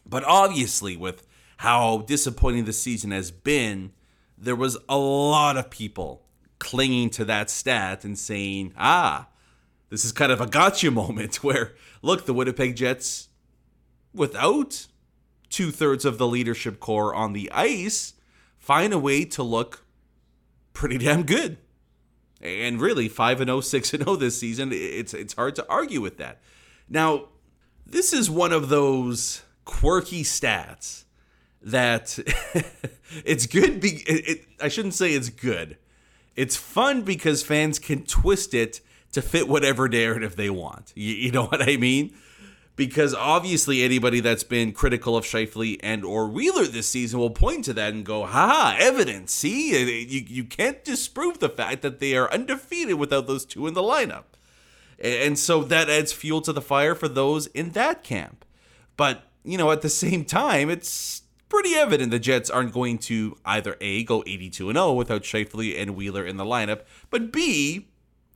But 0.08 0.24
obviously, 0.24 0.96
with 0.96 1.26
how 1.58 1.98
disappointing 2.06 2.64
the 2.64 2.72
season 2.72 3.10
has 3.10 3.30
been, 3.30 3.92
there 4.38 4.56
was 4.56 4.76
a 4.88 4.96
lot 4.96 5.56
of 5.56 5.70
people 5.70 6.22
clinging 6.58 7.10
to 7.10 7.24
that 7.26 7.50
stat 7.50 8.04
and 8.04 8.18
saying, 8.18 8.72
ah, 8.76 9.28
this 9.88 10.04
is 10.04 10.12
kind 10.12 10.32
of 10.32 10.40
a 10.40 10.46
gotcha 10.46 10.90
moment 10.90 11.36
where, 11.44 11.74
look, 12.02 12.26
the 12.26 12.34
Winnipeg 12.34 12.76
Jets, 12.76 13.28
without 14.14 14.86
two 15.48 15.70
thirds 15.70 16.04
of 16.04 16.18
the 16.18 16.26
leadership 16.26 16.80
core 16.80 17.14
on 17.14 17.32
the 17.32 17.50
ice, 17.52 18.14
find 18.58 18.92
a 18.92 18.98
way 18.98 19.24
to 19.24 19.42
look 19.42 19.84
pretty 20.72 20.98
damn 20.98 21.22
good. 21.22 21.58
And 22.40 22.80
really, 22.80 23.08
5 23.08 23.38
0, 23.38 23.60
6 23.62 23.90
0 23.90 24.16
this 24.16 24.38
season, 24.38 24.70
it's, 24.72 25.14
it's 25.14 25.34
hard 25.34 25.54
to 25.56 25.66
argue 25.68 26.00
with 26.00 26.18
that. 26.18 26.40
Now, 26.88 27.28
this 27.86 28.12
is 28.12 28.28
one 28.28 28.52
of 28.52 28.68
those 28.68 29.42
quirky 29.64 30.22
stats 30.22 31.04
that 31.62 32.18
it's 33.24 33.46
good. 33.46 33.80
Be, 33.80 34.02
it, 34.06 34.28
it, 34.28 34.44
I 34.60 34.68
shouldn't 34.68 34.94
say 34.94 35.12
it's 35.12 35.28
good. 35.28 35.76
It's 36.34 36.56
fun 36.56 37.02
because 37.02 37.42
fans 37.42 37.78
can 37.78 38.04
twist 38.04 38.52
it 38.54 38.80
to 39.16 39.22
fit 39.22 39.48
whatever 39.48 39.88
narrative 39.88 40.36
they 40.36 40.50
want. 40.50 40.92
You, 40.94 41.14
you 41.14 41.32
know 41.32 41.46
what 41.46 41.66
I 41.66 41.76
mean? 41.78 42.14
Because 42.76 43.14
obviously, 43.14 43.82
anybody 43.82 44.20
that's 44.20 44.44
been 44.44 44.72
critical 44.72 45.16
of 45.16 45.24
Scheifele 45.24 45.80
and 45.82 46.04
or 46.04 46.28
Wheeler 46.28 46.66
this 46.66 46.86
season 46.86 47.18
will 47.18 47.30
point 47.30 47.64
to 47.64 47.72
that 47.72 47.94
and 47.94 48.04
go, 48.04 48.26
"Ha, 48.26 48.76
evidence! 48.78 49.32
See, 49.32 49.74
uh, 49.74 49.78
uh, 49.78 49.90
you 49.90 50.24
you 50.28 50.44
can't 50.44 50.84
disprove 50.84 51.38
the 51.38 51.48
fact 51.48 51.80
that 51.80 52.00
they 52.00 52.14
are 52.14 52.30
undefeated 52.30 52.96
without 52.96 53.26
those 53.26 53.46
two 53.46 53.66
in 53.66 53.72
the 53.72 53.82
lineup." 53.82 54.24
And 54.98 55.38
so 55.38 55.62
that 55.64 55.88
adds 55.88 56.12
fuel 56.12 56.42
to 56.42 56.52
the 56.52 56.60
fire 56.60 56.94
for 56.94 57.08
those 57.08 57.46
in 57.48 57.70
that 57.70 58.04
camp. 58.04 58.44
But 58.98 59.22
you 59.42 59.56
know, 59.56 59.70
at 59.70 59.80
the 59.80 59.88
same 60.04 60.26
time, 60.26 60.68
it's 60.68 61.22
pretty 61.48 61.74
evident 61.74 62.10
the 62.10 62.18
Jets 62.18 62.50
aren't 62.50 62.74
going 62.74 62.98
to 62.98 63.38
either 63.46 63.78
a 63.80 64.04
go 64.04 64.22
82 64.26 64.68
and 64.68 64.76
0 64.76 64.92
without 64.92 65.22
Scheifele 65.22 65.80
and 65.80 65.96
Wheeler 65.96 66.26
in 66.26 66.36
the 66.36 66.44
lineup, 66.44 66.82
but 67.08 67.32
b 67.32 67.88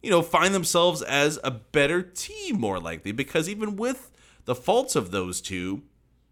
you 0.03 0.11
know, 0.11 0.23
find 0.23 0.55
themselves 0.55 1.03
as 1.03 1.39
a 1.45 1.51
better 1.51 2.03
team 2.03 2.61
more 2.61 2.81
likely 2.81 3.13
because 3.13 3.49
even 3.49 3.77
with 3.77 4.11
the 4.45 4.55
faults 4.55 4.97
of 4.97 5.11
those 5.11 5.41
two, 5.41 5.83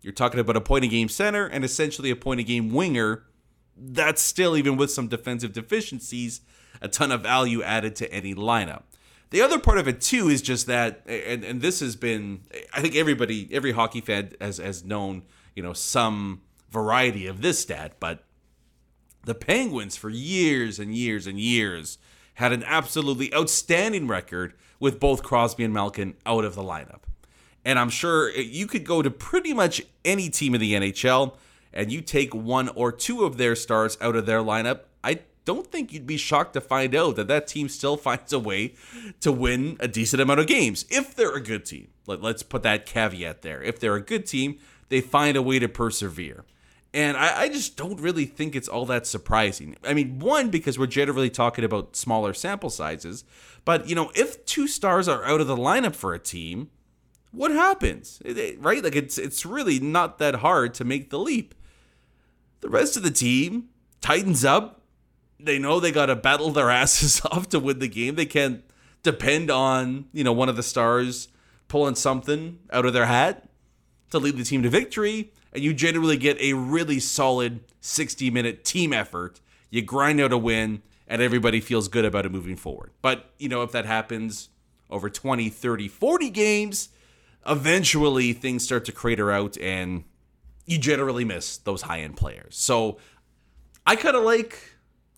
you're 0.00 0.12
talking 0.12 0.40
about 0.40 0.56
a 0.56 0.60
point 0.60 0.84
a 0.84 0.88
game 0.88 1.08
center 1.08 1.46
and 1.46 1.64
essentially 1.64 2.10
a 2.10 2.16
point 2.16 2.40
a 2.40 2.42
game 2.42 2.72
winger. 2.72 3.24
That's 3.76 4.22
still, 4.22 4.56
even 4.56 4.76
with 4.76 4.90
some 4.90 5.08
defensive 5.08 5.52
deficiencies, 5.52 6.40
a 6.80 6.88
ton 6.88 7.12
of 7.12 7.22
value 7.22 7.62
added 7.62 7.94
to 7.96 8.12
any 8.12 8.34
lineup. 8.34 8.82
The 9.30 9.42
other 9.42 9.58
part 9.58 9.78
of 9.78 9.86
it 9.86 10.00
too 10.00 10.28
is 10.28 10.40
just 10.40 10.66
that, 10.66 11.02
and, 11.06 11.44
and 11.44 11.60
this 11.60 11.80
has 11.80 11.96
been, 11.96 12.42
I 12.72 12.80
think 12.80 12.96
everybody, 12.96 13.48
every 13.52 13.72
hockey 13.72 14.00
fan 14.00 14.32
has, 14.40 14.56
has 14.56 14.84
known, 14.84 15.24
you 15.54 15.62
know, 15.62 15.74
some 15.74 16.40
variety 16.70 17.26
of 17.26 17.42
this 17.42 17.58
stat, 17.58 17.96
but 18.00 18.24
the 19.24 19.34
Penguins 19.34 19.96
for 19.96 20.08
years 20.08 20.78
and 20.78 20.94
years 20.94 21.26
and 21.26 21.38
years 21.38 21.98
had 22.38 22.52
an 22.52 22.62
absolutely 22.64 23.34
outstanding 23.34 24.06
record 24.06 24.54
with 24.78 25.00
both 25.00 25.24
Crosby 25.24 25.64
and 25.64 25.74
Malkin 25.74 26.14
out 26.24 26.44
of 26.44 26.54
the 26.54 26.62
lineup. 26.62 27.00
And 27.64 27.80
I'm 27.80 27.90
sure 27.90 28.30
you 28.30 28.68
could 28.68 28.84
go 28.84 29.02
to 29.02 29.10
pretty 29.10 29.52
much 29.52 29.82
any 30.04 30.30
team 30.30 30.54
in 30.54 30.60
the 30.60 30.74
NHL 30.74 31.34
and 31.72 31.90
you 31.90 32.00
take 32.00 32.32
one 32.32 32.68
or 32.70 32.92
two 32.92 33.24
of 33.24 33.38
their 33.38 33.56
stars 33.56 33.98
out 34.00 34.14
of 34.14 34.26
their 34.26 34.38
lineup. 34.38 34.82
I 35.02 35.18
don't 35.46 35.66
think 35.66 35.92
you'd 35.92 36.06
be 36.06 36.16
shocked 36.16 36.52
to 36.52 36.60
find 36.60 36.94
out 36.94 37.16
that 37.16 37.26
that 37.26 37.48
team 37.48 37.68
still 37.68 37.96
finds 38.06 38.32
a 38.32 38.38
way 38.38 38.74
to 39.20 39.32
win 39.32 39.76
a 39.80 39.88
decent 39.88 40.22
amount 40.22 40.38
of 40.38 40.46
games 40.46 40.84
if 40.90 41.16
they're 41.16 41.34
a 41.34 41.42
good 41.42 41.66
team. 41.66 41.88
Let, 42.06 42.22
us 42.22 42.44
put 42.44 42.62
that 42.62 42.86
caveat 42.86 43.42
there. 43.42 43.60
If 43.60 43.80
they're 43.80 43.96
a 43.96 44.00
good 44.00 44.26
team, 44.26 44.60
they 44.90 45.00
find 45.00 45.36
a 45.36 45.42
way 45.42 45.58
to 45.58 45.68
persevere. 45.68 46.44
And 46.94 47.18
I, 47.18 47.42
I, 47.42 47.48
just 47.50 47.76
don't 47.76 48.00
really 48.00 48.24
think 48.24 48.56
it's 48.56 48.68
all 48.68 48.86
that 48.86 49.06
surprising. 49.06 49.76
I 49.84 49.92
mean, 49.92 50.20
one, 50.20 50.48
because 50.48 50.78
we're 50.78 50.86
generally 50.86 51.28
talking 51.28 51.62
about 51.62 51.96
smaller 51.96 52.32
sample 52.32 52.70
sizes, 52.70 53.24
but 53.66 53.86
you 53.88 53.94
know, 53.94 54.10
if 54.14 54.44
two 54.46 54.66
stars 54.66 55.06
are 55.06 55.22
out 55.24 55.42
of 55.42 55.46
the 55.46 55.56
lineup 55.56 55.94
for 55.94 56.14
a 56.14 56.18
team, 56.18 56.70
what 57.30 57.50
happens? 57.50 58.22
Right? 58.24 58.82
Like 58.82 58.96
it's 58.96 59.18
it's 59.18 59.44
really 59.44 59.78
not 59.78 60.18
that 60.18 60.36
hard 60.36 60.72
to 60.74 60.84
make 60.84 61.10
the 61.10 61.18
leap. 61.18 61.54
The 62.60 62.70
rest 62.70 62.96
of 62.96 63.02
the 63.02 63.10
team 63.10 63.68
tightens 64.00 64.44
up. 64.44 64.82
They 65.40 65.58
know 65.58 65.78
they 65.78 65.92
got 65.92 66.06
to 66.06 66.16
battle 66.16 66.50
their 66.50 66.70
asses 66.82 67.20
off 67.26 67.48
to 67.50 67.60
win 67.60 67.78
the 67.78 67.88
game. 67.88 68.14
They 68.14 68.26
can't 68.26 68.64
depend 69.02 69.50
on, 69.50 70.06
you 70.12 70.24
know, 70.24 70.32
one 70.32 70.48
of 70.48 70.56
the 70.56 70.62
stars 70.62 71.28
pulling 71.68 71.94
something 71.94 72.58
out 72.72 72.86
of 72.86 72.92
their 72.92 73.06
hat 73.06 73.48
to 74.10 74.18
lead 74.18 74.36
the 74.36 74.44
team 74.44 74.62
to 74.62 74.70
victory. 74.70 75.32
And 75.52 75.62
you 75.62 75.72
generally 75.72 76.16
get 76.16 76.40
a 76.40 76.52
really 76.52 77.00
solid 77.00 77.60
60 77.80 78.30
minute 78.30 78.64
team 78.64 78.92
effort. 78.92 79.40
You 79.70 79.82
grind 79.82 80.20
out 80.20 80.32
a 80.32 80.38
win, 80.38 80.82
and 81.06 81.22
everybody 81.22 81.60
feels 81.60 81.88
good 81.88 82.04
about 82.04 82.26
it 82.26 82.32
moving 82.32 82.56
forward. 82.56 82.92
But, 83.02 83.30
you 83.38 83.48
know, 83.48 83.62
if 83.62 83.72
that 83.72 83.86
happens 83.86 84.50
over 84.90 85.10
20, 85.10 85.48
30, 85.48 85.88
40 85.88 86.30
games, 86.30 86.88
eventually 87.46 88.32
things 88.32 88.64
start 88.64 88.84
to 88.86 88.92
crater 88.92 89.30
out 89.30 89.56
and 89.58 90.04
you 90.66 90.78
generally 90.78 91.24
miss 91.24 91.56
those 91.56 91.82
high 91.82 92.00
end 92.00 92.16
players. 92.16 92.56
So 92.56 92.98
I 93.86 93.96
kind 93.96 94.16
of 94.16 94.22
like 94.22 94.58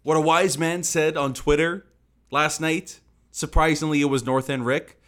what 0.03 0.16
a 0.16 0.21
wise 0.21 0.57
man 0.57 0.83
said 0.83 1.16
on 1.16 1.35
Twitter 1.35 1.87
last 2.31 2.61
night. 2.61 3.01
Surprisingly, 3.33 4.01
it 4.01 4.07
was 4.07 4.25
North 4.25 4.49
End 4.49 4.64
Rick, 4.64 5.01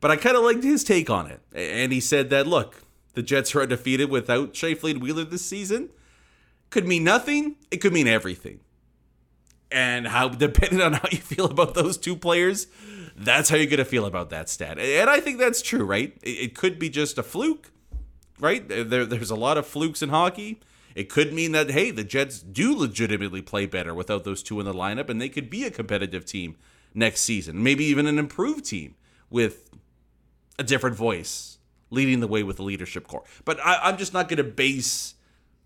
but 0.00 0.10
I 0.10 0.16
kind 0.16 0.36
of 0.36 0.42
liked 0.42 0.64
his 0.64 0.84
take 0.84 1.08
on 1.10 1.26
it. 1.26 1.40
And 1.54 1.92
he 1.92 2.00
said 2.00 2.30
that 2.30 2.46
look, 2.46 2.82
the 3.14 3.22
Jets 3.22 3.54
are 3.54 3.62
undefeated 3.62 4.10
without 4.10 4.54
Scheifele 4.54 4.92
and 4.92 5.02
Wheeler 5.02 5.24
this 5.24 5.44
season. 5.44 5.90
Could 6.70 6.86
mean 6.86 7.04
nothing, 7.04 7.56
it 7.70 7.78
could 7.78 7.92
mean 7.92 8.06
everything. 8.06 8.60
And 9.72 10.06
how, 10.08 10.28
depending 10.28 10.80
on 10.80 10.94
how 10.94 11.08
you 11.10 11.18
feel 11.18 11.46
about 11.46 11.74
those 11.74 11.96
two 11.96 12.16
players, 12.16 12.66
that's 13.16 13.48
how 13.50 13.56
you're 13.56 13.66
going 13.66 13.78
to 13.78 13.84
feel 13.84 14.06
about 14.06 14.30
that 14.30 14.48
stat. 14.48 14.78
And 14.78 15.10
I 15.10 15.20
think 15.20 15.38
that's 15.38 15.62
true, 15.62 15.84
right? 15.84 16.16
It, 16.22 16.54
could 16.54 16.78
be 16.78 16.88
just 16.88 17.18
a 17.18 17.22
fluke, 17.22 17.70
right? 18.38 18.66
There, 18.68 19.04
there's 19.04 19.30
a 19.30 19.36
lot 19.36 19.58
of 19.58 19.66
flukes 19.66 20.02
in 20.02 20.08
hockey. 20.08 20.60
It 20.94 21.08
could 21.08 21.32
mean 21.32 21.52
that, 21.52 21.70
hey, 21.70 21.90
the 21.90 22.02
Jets 22.02 22.40
do 22.40 22.74
legitimately 22.76 23.42
play 23.42 23.66
better 23.66 23.94
without 23.94 24.24
those 24.24 24.42
two 24.42 24.58
in 24.58 24.66
the 24.66 24.74
lineup, 24.74 25.08
and 25.08 25.20
they 25.20 25.28
could 25.28 25.48
be 25.48 25.64
a 25.64 25.70
competitive 25.70 26.24
team 26.24 26.56
next 26.94 27.20
season. 27.20 27.62
Maybe 27.62 27.84
even 27.84 28.06
an 28.06 28.18
improved 28.18 28.64
team 28.64 28.96
with 29.28 29.70
a 30.58 30.64
different 30.64 30.96
voice 30.96 31.49
leading 31.90 32.20
the 32.20 32.26
way 32.26 32.42
with 32.42 32.56
the 32.56 32.62
leadership 32.62 33.06
core. 33.06 33.24
But 33.44 33.58
I, 33.60 33.80
I'm 33.82 33.96
just 33.96 34.14
not 34.14 34.28
going 34.28 34.38
to 34.38 34.44
base 34.44 35.14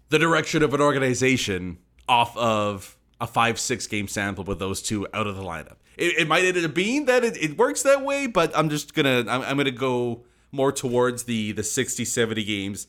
the 0.09 0.19
direction 0.19 0.63
of 0.63 0.75
an 0.75 0.81
organization 0.81 1.79
off 2.09 2.37
of 2.37 2.97
a 3.21 3.27
five, 3.27 3.59
six 3.59 3.87
game 3.87 4.09
sample 4.09 4.45
with 4.45 4.59
those 4.59 4.83
two 4.83 5.07
out 5.15 5.27
of 5.27 5.37
the 5.37 5.43
lineup. 5.43 5.77
It, 5.97 6.19
it 6.19 6.29
might 6.29 6.45
end 6.45 6.65
up 6.65 6.75
being 6.75 7.05
that 7.07 7.25
it, 7.25 7.37
it, 7.37 7.57
works 7.57 7.83
that 7.83 8.05
way, 8.05 8.27
but 8.27 8.57
I'm 8.57 8.69
just 8.69 8.95
gonna 8.95 9.25
I'm, 9.29 9.43
I'm 9.43 9.57
gonna 9.57 9.71
go 9.71 10.25
more 10.51 10.73
towards 10.73 11.25
the 11.25 11.53
the 11.53 11.63
60, 11.63 12.05
70 12.05 12.45
games 12.45 12.87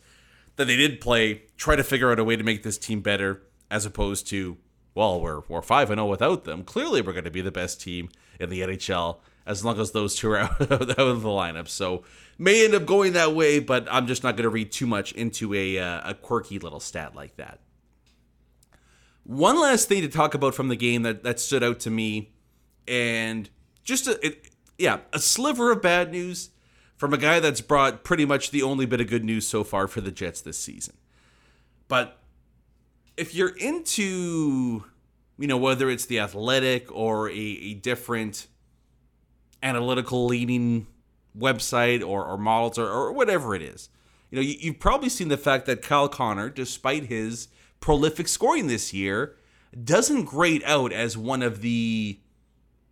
that 0.56 0.66
they 0.66 0.76
did 0.76 1.02
play, 1.02 1.44
try 1.58 1.76
to 1.76 1.84
figure 1.84 2.12
out 2.12 2.20
a 2.20 2.24
way 2.24 2.36
to 2.36 2.44
make 2.44 2.64
this 2.64 2.78
team 2.78 3.02
better, 3.02 3.44
as 3.70 3.86
opposed 3.86 4.28
to, 4.28 4.58
well, 4.94 5.20
we're 5.20 5.42
we're 5.48 5.62
five 5.62 5.90
and 5.90 5.98
zero 5.98 6.08
oh 6.08 6.10
without 6.10 6.46
them. 6.46 6.64
Clearly, 6.64 7.02
we're 7.02 7.14
going 7.14 7.26
to 7.26 7.32
be 7.32 7.42
the 7.42 7.52
best 7.52 7.82
team 7.82 8.10
in 8.40 8.50
the 8.50 8.62
NHL 8.62 9.20
as 9.46 9.64
long 9.64 9.80
as 9.80 9.92
those 9.92 10.16
two 10.16 10.32
are 10.32 10.40
out, 10.40 10.62
of 10.62 10.68
the 10.68 11.30
lineup. 11.30 11.68
So 11.68 12.04
may 12.38 12.66
end 12.66 12.74
up 12.74 12.86
going 12.86 13.14
that 13.14 13.34
way, 13.34 13.60
but 13.60 13.88
I'm 13.92 14.08
just 14.08 14.24
not 14.24 14.36
going 14.36 14.44
to 14.44 14.50
read 14.50 14.72
too 14.72 14.88
much 14.88 15.12
into 15.14 15.54
a 15.54 15.80
uh, 15.80 16.12
a 16.12 16.14
quirky 16.14 16.60
little 16.60 16.80
stat 16.80 17.16
like 17.16 17.36
that. 17.38 17.60
One 19.24 19.60
last 19.60 19.88
thing 19.88 20.02
to 20.02 20.08
talk 20.08 20.34
about 20.34 20.54
from 20.54 20.68
the 20.68 20.76
game 20.76 21.04
that 21.04 21.24
that 21.24 21.40
stood 21.40 21.64
out 21.64 21.80
to 21.82 21.90
me 21.90 22.34
and 22.88 23.50
just 23.84 24.08
a 24.08 24.26
it, 24.26 24.50
yeah, 24.78 25.00
a 25.14 25.20
sliver 25.20 25.72
of 25.72 25.82
bad 25.82 26.12
news 26.12 26.50
from 26.98 27.14
a 27.14 27.18
guy 27.18 27.40
that's 27.40 27.62
brought 27.62 28.04
pretty 28.04 28.26
much 28.26 28.52
the 28.52 28.64
only 28.64 28.86
bit 28.86 29.02
of 29.02 29.08
good 29.08 29.24
news 29.24 29.48
so 29.48 29.64
far 29.64 29.88
for 29.88 30.02
the 30.02 30.12
Jets 30.12 30.42
this 30.42 30.58
season. 30.58 30.96
But 31.88 32.18
if 33.18 33.36
you're 33.36 33.56
into, 33.56 34.84
you 35.38 35.48
know, 35.48 35.58
whether 35.58 35.90
it's 35.90 36.06
the 36.06 36.20
athletic 36.20 36.94
or 36.94 37.30
a, 37.30 37.34
a 37.34 37.74
different 37.76 38.48
analytical 39.64 40.26
leaning 40.26 40.88
website 41.38 42.06
or, 42.06 42.26
or 42.26 42.38
models 42.38 42.78
or, 42.78 42.88
or 42.88 43.12
whatever 43.12 43.56
it 43.56 43.62
is, 43.62 43.90
you 44.30 44.38
know, 44.38 44.42
you, 44.42 44.56
you've 44.60 44.80
probably 44.80 45.10
seen 45.10 45.28
the 45.28 45.38
fact 45.38 45.66
that 45.66 45.82
Kyle 45.82 46.10
Connor, 46.10 46.50
despite 46.50 47.06
his 47.06 47.48
prolific 47.80 48.28
scoring 48.28 48.68
this 48.68 48.94
year, 48.94 49.36
doesn't 49.84 50.26
grade 50.26 50.64
out 50.66 50.92
as 50.92 51.18
one 51.18 51.42
of 51.42 51.62
the 51.62 52.20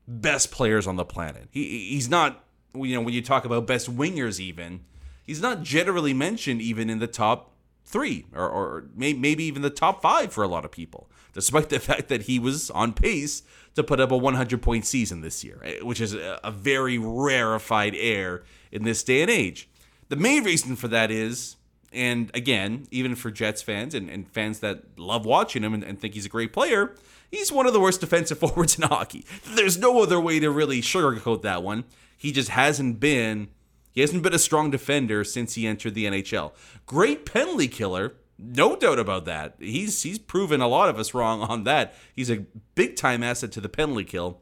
best 0.08 0.52
players 0.52 0.86
on 0.86 0.98
the 0.98 1.06
planet. 1.06 1.48
He 1.52 1.90
he's 1.90 2.10
not 2.10 2.44
you 2.76 2.96
know 2.96 3.02
when 3.02 3.14
you 3.14 3.22
talk 3.22 3.46
about 3.46 3.68
best 3.68 3.96
wingers 3.96 4.40
even 4.40 4.82
he's 5.24 5.42
not 5.42 5.64
generally 5.64 6.14
mentioned 6.14 6.62
even 6.62 6.90
in 6.90 7.00
the 7.00 7.08
top 7.08 7.53
three 7.86 8.26
or, 8.34 8.48
or 8.48 8.86
may, 8.96 9.14
maybe 9.14 9.44
even 9.44 9.62
the 9.62 9.70
top 9.70 10.02
five 10.02 10.32
for 10.32 10.44
a 10.44 10.48
lot 10.48 10.66
of 10.66 10.72
people 10.72 11.10
despite 11.34 11.70
the 11.70 11.80
fact 11.90 12.08
that 12.10 12.24
he 12.24 12.40
was 12.40 12.70
on 12.72 12.94
pace 12.94 13.44
to 13.76 13.84
put 13.84 14.00
up 14.00 14.12
a 14.12 14.18
100 14.18 14.62
point 14.62 14.86
season 14.86 15.22
this 15.22 15.44
year 15.44 15.60
eh, 15.64 15.80
which 15.82 16.02
is 16.02 16.14
a, 16.14 16.40
a 16.44 16.52
very 16.52 16.98
rarefied 16.98 17.96
air 17.96 18.44
in 18.72 18.84
this 18.84 19.04
day 19.04 19.22
and 19.22 19.32
age 19.32 19.70
the 20.10 20.16
main 20.16 20.44
reason 20.44 20.76
for 20.76 20.88
that 20.88 21.12
is 21.12 21.58
and 21.92 22.32
again 22.34 22.88
even 22.92 23.16
for 23.16 23.30
jets 23.30 23.62
fans 23.62 23.94
and, 23.94 24.10
and 24.10 24.28
fans 24.30 24.60
that 24.60 24.84
love 24.98 25.26
watching 25.26 25.64
him 25.64 25.74
and, 25.74 25.84
and 25.84 26.00
think 26.00 26.14
he's 26.14 26.26
a 26.26 26.30
great 26.30 26.54
player 26.54 26.96
he's 27.34 27.52
one 27.52 27.66
of 27.66 27.74
the 27.74 27.80
worst 27.80 28.00
defensive 28.02 28.40
forwards 28.40 28.78
in 28.78 28.84
hockey. 28.88 29.26
There's 29.56 29.78
no 29.78 30.02
other 30.02 30.20
way 30.22 30.40
to 30.40 30.50
really 30.50 30.82
sugarcoat 30.82 31.42
that 31.42 31.64
one. 31.64 31.84
He 32.16 32.32
just 32.32 32.50
hasn't 32.50 33.00
been 33.00 33.50
he 33.94 34.02
hasn't 34.02 34.24
been 34.24 34.34
a 34.34 34.40
strong 34.40 34.72
defender 34.72 35.24
since 35.24 35.56
he 35.56 35.68
entered 35.68 35.94
the 35.94 36.06
NHL. 36.06 36.52
Great 36.86 37.26
penalty 37.26 37.68
killer, 37.68 38.16
no 38.38 38.76
doubt 38.76 39.00
about 39.00 39.26
that. 39.26 39.56
He's 39.60 40.04
he's 40.04 40.20
proven 40.20 40.62
a 40.62 40.68
lot 40.68 40.90
of 40.90 41.00
us 41.00 41.14
wrong 41.14 41.42
on 41.42 41.64
that. 41.64 41.94
He's 42.14 42.32
a 42.32 42.46
big 42.76 42.96
time 42.96 43.24
asset 43.24 43.52
to 43.54 43.62
the 43.62 43.70
penalty 43.70 44.04
kill. 44.04 44.42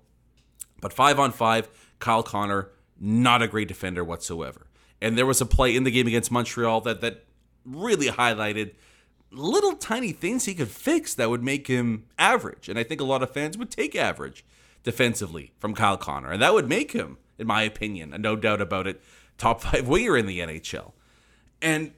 But 0.79 0.93
5 0.93 1.19
on 1.19 1.31
5, 1.31 1.69
Kyle 1.99 2.23
Connor 2.23 2.69
not 2.99 3.41
a 3.41 3.47
great 3.47 3.67
defender 3.67 4.03
whatsoever. 4.03 4.67
And 5.01 5.17
there 5.17 5.25
was 5.25 5.41
a 5.41 5.45
play 5.45 5.75
in 5.75 5.83
the 5.83 5.91
game 5.91 6.07
against 6.07 6.31
Montreal 6.31 6.81
that 6.81 7.01
that 7.01 7.25
really 7.65 8.07
highlighted 8.07 8.73
little 9.31 9.73
tiny 9.73 10.11
things 10.11 10.45
he 10.45 10.53
could 10.53 10.69
fix 10.69 11.13
that 11.15 11.29
would 11.29 11.43
make 11.43 11.67
him 11.67 12.05
average. 12.17 12.69
And 12.69 12.77
I 12.77 12.83
think 12.83 13.01
a 13.01 13.05
lot 13.05 13.23
of 13.23 13.31
fans 13.31 13.57
would 13.57 13.71
take 13.71 13.95
average 13.95 14.45
defensively 14.83 15.53
from 15.59 15.73
Kyle 15.73 15.97
Connor. 15.97 16.31
And 16.31 16.41
that 16.41 16.53
would 16.53 16.67
make 16.67 16.91
him, 16.91 17.17
in 17.37 17.47
my 17.47 17.63
opinion, 17.63 18.13
no 18.19 18.35
doubt 18.35 18.61
about 18.61 18.87
it, 18.87 19.01
top 19.41 19.61
five 19.65 19.87
winger 19.87 20.17
in 20.17 20.25
the 20.25 20.39
NHL. 20.39 20.91
And 21.61 21.91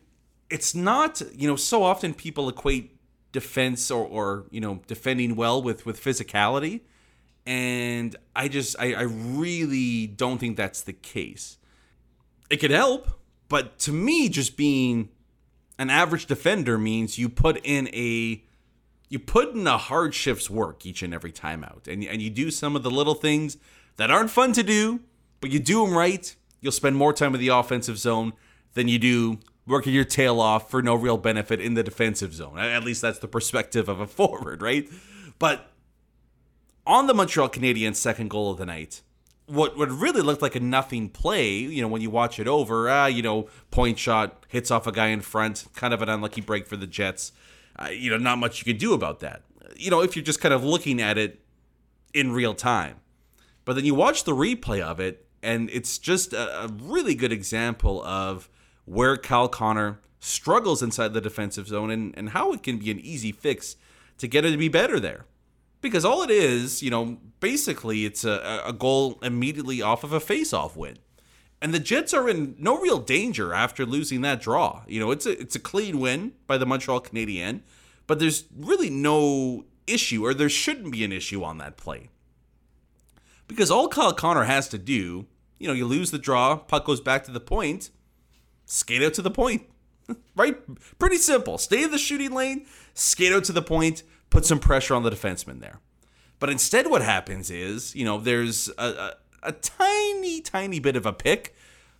it's 0.49 0.73
not, 0.73 1.21
you 1.35 1.47
know, 1.47 1.55
so 1.55 1.83
often 1.83 2.13
people 2.13 2.49
equate 2.49 2.97
defense 3.31 3.89
or, 3.89 4.05
or 4.05 4.45
you 4.51 4.61
know, 4.61 4.81
defending 4.87 5.35
well 5.35 5.61
with, 5.61 5.85
with 5.85 6.01
physicality. 6.01 6.81
And 7.45 8.15
I 8.35 8.47
just, 8.47 8.75
I, 8.79 8.93
I 8.93 9.01
really 9.01 10.07
don't 10.07 10.37
think 10.37 10.55
that's 10.55 10.81
the 10.81 10.93
case. 10.93 11.57
It 12.49 12.57
could 12.57 12.71
help, 12.71 13.07
but 13.49 13.79
to 13.79 13.91
me, 13.91 14.29
just 14.29 14.55
being 14.55 15.09
an 15.77 15.89
average 15.89 16.27
defender 16.27 16.77
means 16.77 17.17
you 17.17 17.29
put 17.29 17.59
in 17.65 17.87
a 17.93 18.43
you 19.09 19.19
put 19.19 19.53
in 19.53 19.67
a 19.67 19.77
hard 19.77 20.15
shift's 20.15 20.49
work 20.49 20.85
each 20.85 21.03
and 21.03 21.13
every 21.13 21.31
time 21.31 21.63
out 21.63 21.87
and, 21.87 22.03
and 22.03 22.21
you 22.21 22.29
do 22.29 22.49
some 22.49 22.75
of 22.75 22.83
the 22.83 22.91
little 22.91 23.13
things 23.13 23.57
that 23.97 24.09
aren't 24.09 24.29
fun 24.29 24.53
to 24.53 24.63
do 24.63 24.99
but 25.39 25.51
you 25.51 25.59
do 25.59 25.85
them 25.85 25.95
right 25.95 26.35
you'll 26.63 26.71
spend 26.71 26.95
more 26.95 27.13
time 27.13 27.35
in 27.35 27.39
the 27.39 27.49
offensive 27.49 27.97
zone 27.97 28.33
than 28.73 28.87
you 28.87 28.97
do 28.97 29.37
working 29.67 29.93
your 29.93 30.03
tail 30.03 30.39
off 30.39 30.69
for 30.69 30.81
no 30.81 30.95
real 30.95 31.17
benefit 31.17 31.61
in 31.61 31.75
the 31.75 31.83
defensive 31.83 32.33
zone 32.33 32.57
at 32.57 32.83
least 32.83 33.01
that's 33.01 33.19
the 33.19 33.27
perspective 33.27 33.87
of 33.87 33.99
a 33.99 34.07
forward 34.19 34.61
right 34.61 34.89
but 35.37 35.71
on 36.87 37.07
the 37.07 37.13
montreal 37.13 37.49
canadiens 37.49 37.97
second 37.97 38.29
goal 38.29 38.49
of 38.49 38.57
the 38.57 38.65
night 38.65 39.01
what 39.45 39.77
what 39.77 39.89
really 39.91 40.21
looked 40.21 40.41
like 40.41 40.55
a 40.55 40.59
nothing 40.59 41.09
play, 41.09 41.51
you 41.51 41.81
know, 41.81 41.87
when 41.87 42.01
you 42.01 42.09
watch 42.09 42.39
it 42.39 42.47
over, 42.47 42.89
ah, 42.89 43.07
you 43.07 43.21
know, 43.21 43.47
point 43.71 43.99
shot 43.99 44.45
hits 44.47 44.71
off 44.71 44.87
a 44.87 44.91
guy 44.91 45.07
in 45.07 45.21
front, 45.21 45.65
kind 45.75 45.93
of 45.93 46.01
an 46.01 46.09
unlucky 46.09 46.41
break 46.41 46.67
for 46.67 46.77
the 46.77 46.87
Jets. 46.87 47.31
Uh, 47.77 47.89
you 47.89 48.09
know, 48.09 48.17
not 48.17 48.37
much 48.37 48.59
you 48.59 48.65
can 48.71 48.77
do 48.77 48.93
about 48.93 49.19
that. 49.19 49.41
You 49.75 49.89
know, 49.89 50.01
if 50.01 50.15
you're 50.15 50.23
just 50.23 50.39
kind 50.39 50.53
of 50.53 50.63
looking 50.63 51.01
at 51.01 51.17
it 51.17 51.39
in 52.13 52.31
real 52.31 52.53
time. 52.53 52.97
But 53.65 53.75
then 53.75 53.85
you 53.85 53.95
watch 53.95 54.23
the 54.23 54.33
replay 54.33 54.81
of 54.81 54.99
it, 54.99 55.25
And 55.43 55.69
it's 55.71 55.97
just 55.97 56.33
a, 56.33 56.63
a 56.63 56.67
really 56.67 57.15
good 57.15 57.31
example 57.31 58.03
of 58.03 58.49
where 58.85 59.17
Kyle 59.17 59.49
Connor 59.49 59.99
struggles 60.19 60.81
inside 60.81 61.13
the 61.13 61.21
defensive 61.21 61.67
zone 61.67 61.91
and, 61.91 62.17
and 62.17 62.29
how 62.29 62.53
it 62.53 62.63
can 62.63 62.77
be 62.77 62.89
an 62.89 62.99
easy 62.99 63.31
fix 63.31 63.75
to 64.17 64.27
get 64.27 64.45
it 64.45 64.51
to 64.51 64.57
be 64.57 64.69
better 64.69 64.99
there. 64.99 65.25
Because 65.81 66.05
all 66.05 66.23
it 66.23 66.31
is, 66.31 66.81
you 66.81 66.89
know, 66.89 67.17
basically 67.41 68.05
it's 68.05 68.23
a, 68.23 68.61
a 68.65 68.71
goal 68.71 69.19
immediately 69.21 69.81
off 69.81 70.05
of 70.05 70.13
a 70.13 70.21
face-off 70.21 70.77
win. 70.77 70.97
And 71.61 71.73
the 71.73 71.79
Jets 71.79 72.13
are 72.13 72.29
in 72.29 72.55
no 72.57 72.77
real 72.79 72.99
danger 72.99 73.53
after 73.53 73.85
losing 73.85 74.21
that 74.21 74.41
draw. 74.41 74.83
You 74.87 74.99
know, 74.99 75.11
it's 75.11 75.25
a 75.25 75.39
it's 75.39 75.55
a 75.55 75.59
clean 75.59 75.99
win 75.99 76.33
by 76.47 76.57
the 76.57 76.65
Montreal 76.65 77.01
Canadiens, 77.01 77.61
but 78.05 78.19
there's 78.19 78.45
really 78.57 78.89
no 78.89 79.65
issue, 79.87 80.25
or 80.25 80.33
there 80.33 80.49
shouldn't 80.49 80.91
be 80.91 81.05
an 81.05 81.13
issue 81.13 81.43
on 81.43 81.57
that 81.59 81.77
play. 81.77 82.09
Because 83.47 83.71
all 83.71 83.87
Kyle 83.87 84.13
Connor 84.13 84.43
has 84.43 84.67
to 84.69 84.77
do, 84.77 85.25
you 85.63 85.69
know, 85.69 85.73
you 85.73 85.85
lose 85.85 86.11
the 86.11 86.19
draw, 86.19 86.57
puck 86.57 86.83
goes 86.83 86.99
back 86.99 87.23
to 87.23 87.31
the 87.31 87.39
point, 87.39 87.89
skate 88.65 89.01
out 89.01 89.13
to 89.13 89.21
the 89.21 89.31
point. 89.31 89.63
right? 90.35 90.57
Pretty 90.99 91.15
simple. 91.15 91.57
Stay 91.57 91.83
in 91.83 91.91
the 91.91 91.97
shooting 91.97 92.33
lane, 92.33 92.65
skate 92.93 93.31
out 93.31 93.45
to 93.45 93.53
the 93.53 93.61
point, 93.61 94.03
put 94.29 94.45
some 94.45 94.59
pressure 94.59 94.93
on 94.93 95.03
the 95.03 95.09
defenseman 95.09 95.61
there. 95.61 95.79
But 96.39 96.49
instead, 96.49 96.87
what 96.87 97.01
happens 97.01 97.49
is, 97.49 97.95
you 97.95 98.03
know, 98.03 98.17
there's 98.19 98.69
a, 98.77 98.83
a, 98.83 99.13
a 99.43 99.51
tiny, 99.53 100.41
tiny 100.41 100.79
bit 100.79 100.97
of 100.97 101.05
a 101.05 101.13
pick 101.13 101.55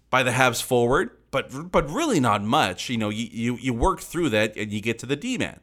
by 0.10 0.24
the 0.24 0.32
Habs 0.32 0.62
forward, 0.62 1.12
but 1.32 1.72
but 1.72 1.90
really 1.90 2.20
not 2.20 2.44
much. 2.44 2.90
You 2.90 2.98
know, 2.98 3.10
you, 3.10 3.30
you, 3.32 3.58
you 3.62 3.74
work 3.74 4.02
through 4.02 4.30
that 4.32 4.58
and 4.58 4.74
you 4.74 4.82
get 4.82 5.00
to 5.00 5.06
the 5.06 5.16
D 5.16 5.38
man. 5.38 5.62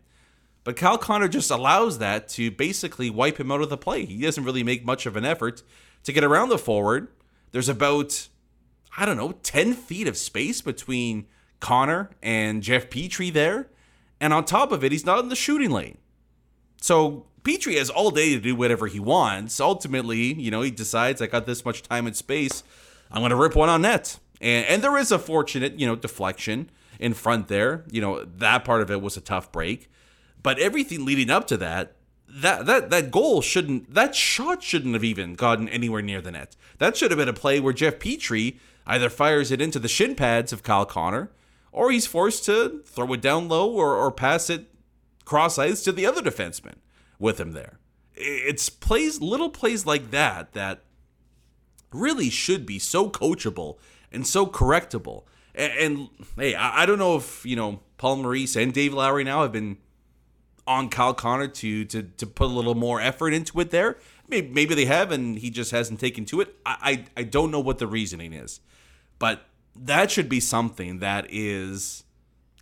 But 0.65 0.77
Kyle 0.77 0.97
Connor 0.97 1.29
just 1.29 1.51
allows 1.51 1.99
that 1.99 2.29
to 2.31 2.51
basically 2.51 3.11
wipe 3.11 3.39
him 3.39 3.53
out 3.53 3.61
of 3.61 3.69
the 3.69 3.77
play. 3.77 4.07
He 4.07 4.23
doesn't 4.23 4.45
really 4.45 4.63
make 4.63 4.85
much 4.85 5.05
of 5.05 5.17
an 5.17 5.27
effort 5.27 5.63
to 6.05 6.13
get 6.13 6.25
around 6.25 6.49
the 6.49 6.59
forward. 6.59 7.09
There's 7.53 7.69
about, 7.69 8.29
I 8.97 9.05
don't 9.05 9.17
know, 9.17 9.33
10 9.43 9.75
feet 9.75 10.07
of 10.09 10.17
space 10.17 10.61
between 10.61 11.27
Connor 11.61 12.11
and 12.23 12.63
Jeff 12.63 12.89
Petry 12.89 13.33
there. 13.33 13.69
And 14.21 14.33
on 14.33 14.45
top 14.45 14.73
of 14.73 14.85
it, 14.85 14.93
he's 14.93 15.07
not 15.07 15.21
in 15.21 15.29
the 15.29 15.37
shooting 15.37 15.71
lane. 15.71 15.99
So 16.81 17.27
Petrie 17.43 17.77
has 17.77 17.91
all 17.91 18.11
day 18.11 18.35
to 18.35 18.41
do 18.41 18.55
whatever 18.55 18.87
he 18.87 19.01
wants. 19.01 19.61
Ultimately, 19.61 20.35
you 20.35 20.51
know, 20.51 20.63
he 20.63 20.71
decides 20.71 21.23
I 21.23 21.27
got 21.27 21.47
this 21.47 21.65
much 21.65 21.83
time 21.83 22.07
and 22.07 22.17
space. 22.17 22.63
I'm 23.11 23.21
going 23.21 23.31
to 23.31 23.37
rip 23.37 23.55
one 23.55 23.69
on 23.69 23.83
net. 23.83 24.19
And, 24.41 24.67
and 24.67 24.83
there 24.83 24.97
is 24.97 25.11
a 25.11 25.19
fortunate, 25.19 25.79
you 25.79 25.87
know, 25.87 25.97
deflection 25.97 26.71
in 26.99 27.15
front 27.15 27.49
there. 27.49 27.85
You 27.91 28.01
know, 28.01 28.25
that 28.25 28.65
part 28.65 28.83
of 28.83 28.91
it 28.91 29.01
was 29.01 29.17
a 29.17 29.21
tough 29.21 29.51
break. 29.53 29.91
But 30.43 30.59
everything 30.59 31.05
leading 31.05 31.31
up 31.31 31.47
to 31.49 31.57
that, 31.59 31.97
that 32.33 32.67
that 32.67 32.91
that 32.91 33.11
goal 33.11 33.43
shouldn't 33.43 33.93
that 33.93 34.15
shot 34.15 34.63
shouldn't 34.63 34.95
have 34.95 35.05
even 35.05 35.35
gotten 35.35 35.69
anywhere 35.69 36.03
near 36.03 36.21
the 36.21 36.31
net. 36.31 36.57
That 36.79 36.97
should 36.97 37.11
have 37.11 37.19
been 37.19 37.29
a 37.29 37.33
play 37.33 37.61
where 37.61 37.73
Jeff 37.73 37.99
Petry 37.99 38.59
either 38.87 39.11
fires 39.11 39.51
it 39.51 39.61
into 39.61 39.79
the 39.79 39.89
shin 39.89 40.15
pads 40.15 40.53
of 40.53 40.63
Kyle 40.63 40.87
Connor 40.87 41.31
or 41.73 41.91
he's 41.91 42.07
forced 42.07 42.45
to 42.47 42.83
throw 42.85 43.13
it 43.13 43.21
down 43.21 43.49
low 43.49 43.71
or, 43.71 43.95
or 43.95 44.11
pass 44.11 44.51
it 44.51 44.71
cross 45.25 45.59
ice 45.59 45.83
to 45.85 45.93
the 45.93 46.07
other 46.07 46.23
defenseman 46.23 46.75
with 47.19 47.39
him 47.39 47.53
there. 47.53 47.79
It's 48.15 48.69
plays, 48.69 49.21
little 49.21 49.51
plays 49.51 49.87
like 49.87 50.11
that, 50.11 50.53
that 50.55 50.83
really 51.93 52.31
should 52.31 52.67
be 52.67 52.79
so 52.79 53.09
coachable 53.09 53.79
and 54.11 54.27
so 54.27 54.47
correctable. 54.47 55.25
And, 55.55 55.73
and 55.73 56.09
hey, 56.37 56.55
I, 56.55 56.83
I, 56.83 56.87
don't 56.87 56.99
know 56.99 57.17
if, 57.17 57.47
you 57.47 57.57
know, 57.57 57.81
Paul 57.97 58.17
Maurice 58.17 58.57
and 58.57 58.73
Dave 58.73 58.93
Lowry 58.93 59.25
now 59.25 59.43
have 59.43 59.53
been 59.53 59.79
on 60.67 60.89
Kyle 60.89 61.15
Connor 61.15 61.49
to, 61.49 61.85
to, 61.87 62.03
to 62.03 62.27
put 62.27 62.45
a 62.45 62.53
little 62.53 62.75
more 62.75 63.01
effort 63.01 63.33
into 63.33 63.61
it 63.61 63.71
there. 63.71 63.99
Maybe, 64.29 64.49
maybe 64.49 64.75
they 64.75 64.85
have 64.85 65.11
and 65.11 65.39
he 65.39 65.51
just 65.51 65.71
hasn't 65.71 66.01
taken 66.01 66.25
to 66.27 66.41
it. 66.41 66.55
I, 66.65 67.05
I, 67.17 67.21
I 67.21 67.23
don't 67.25 67.51
know 67.51 67.61
what 67.61 67.79
the 67.79 67.87
reasoning 67.87 68.33
is. 68.33 68.61
But 69.19 69.43
that 69.77 70.11
should 70.11 70.29
be 70.29 70.41
something 70.41 70.99
that 70.99 71.27
is 71.29 72.05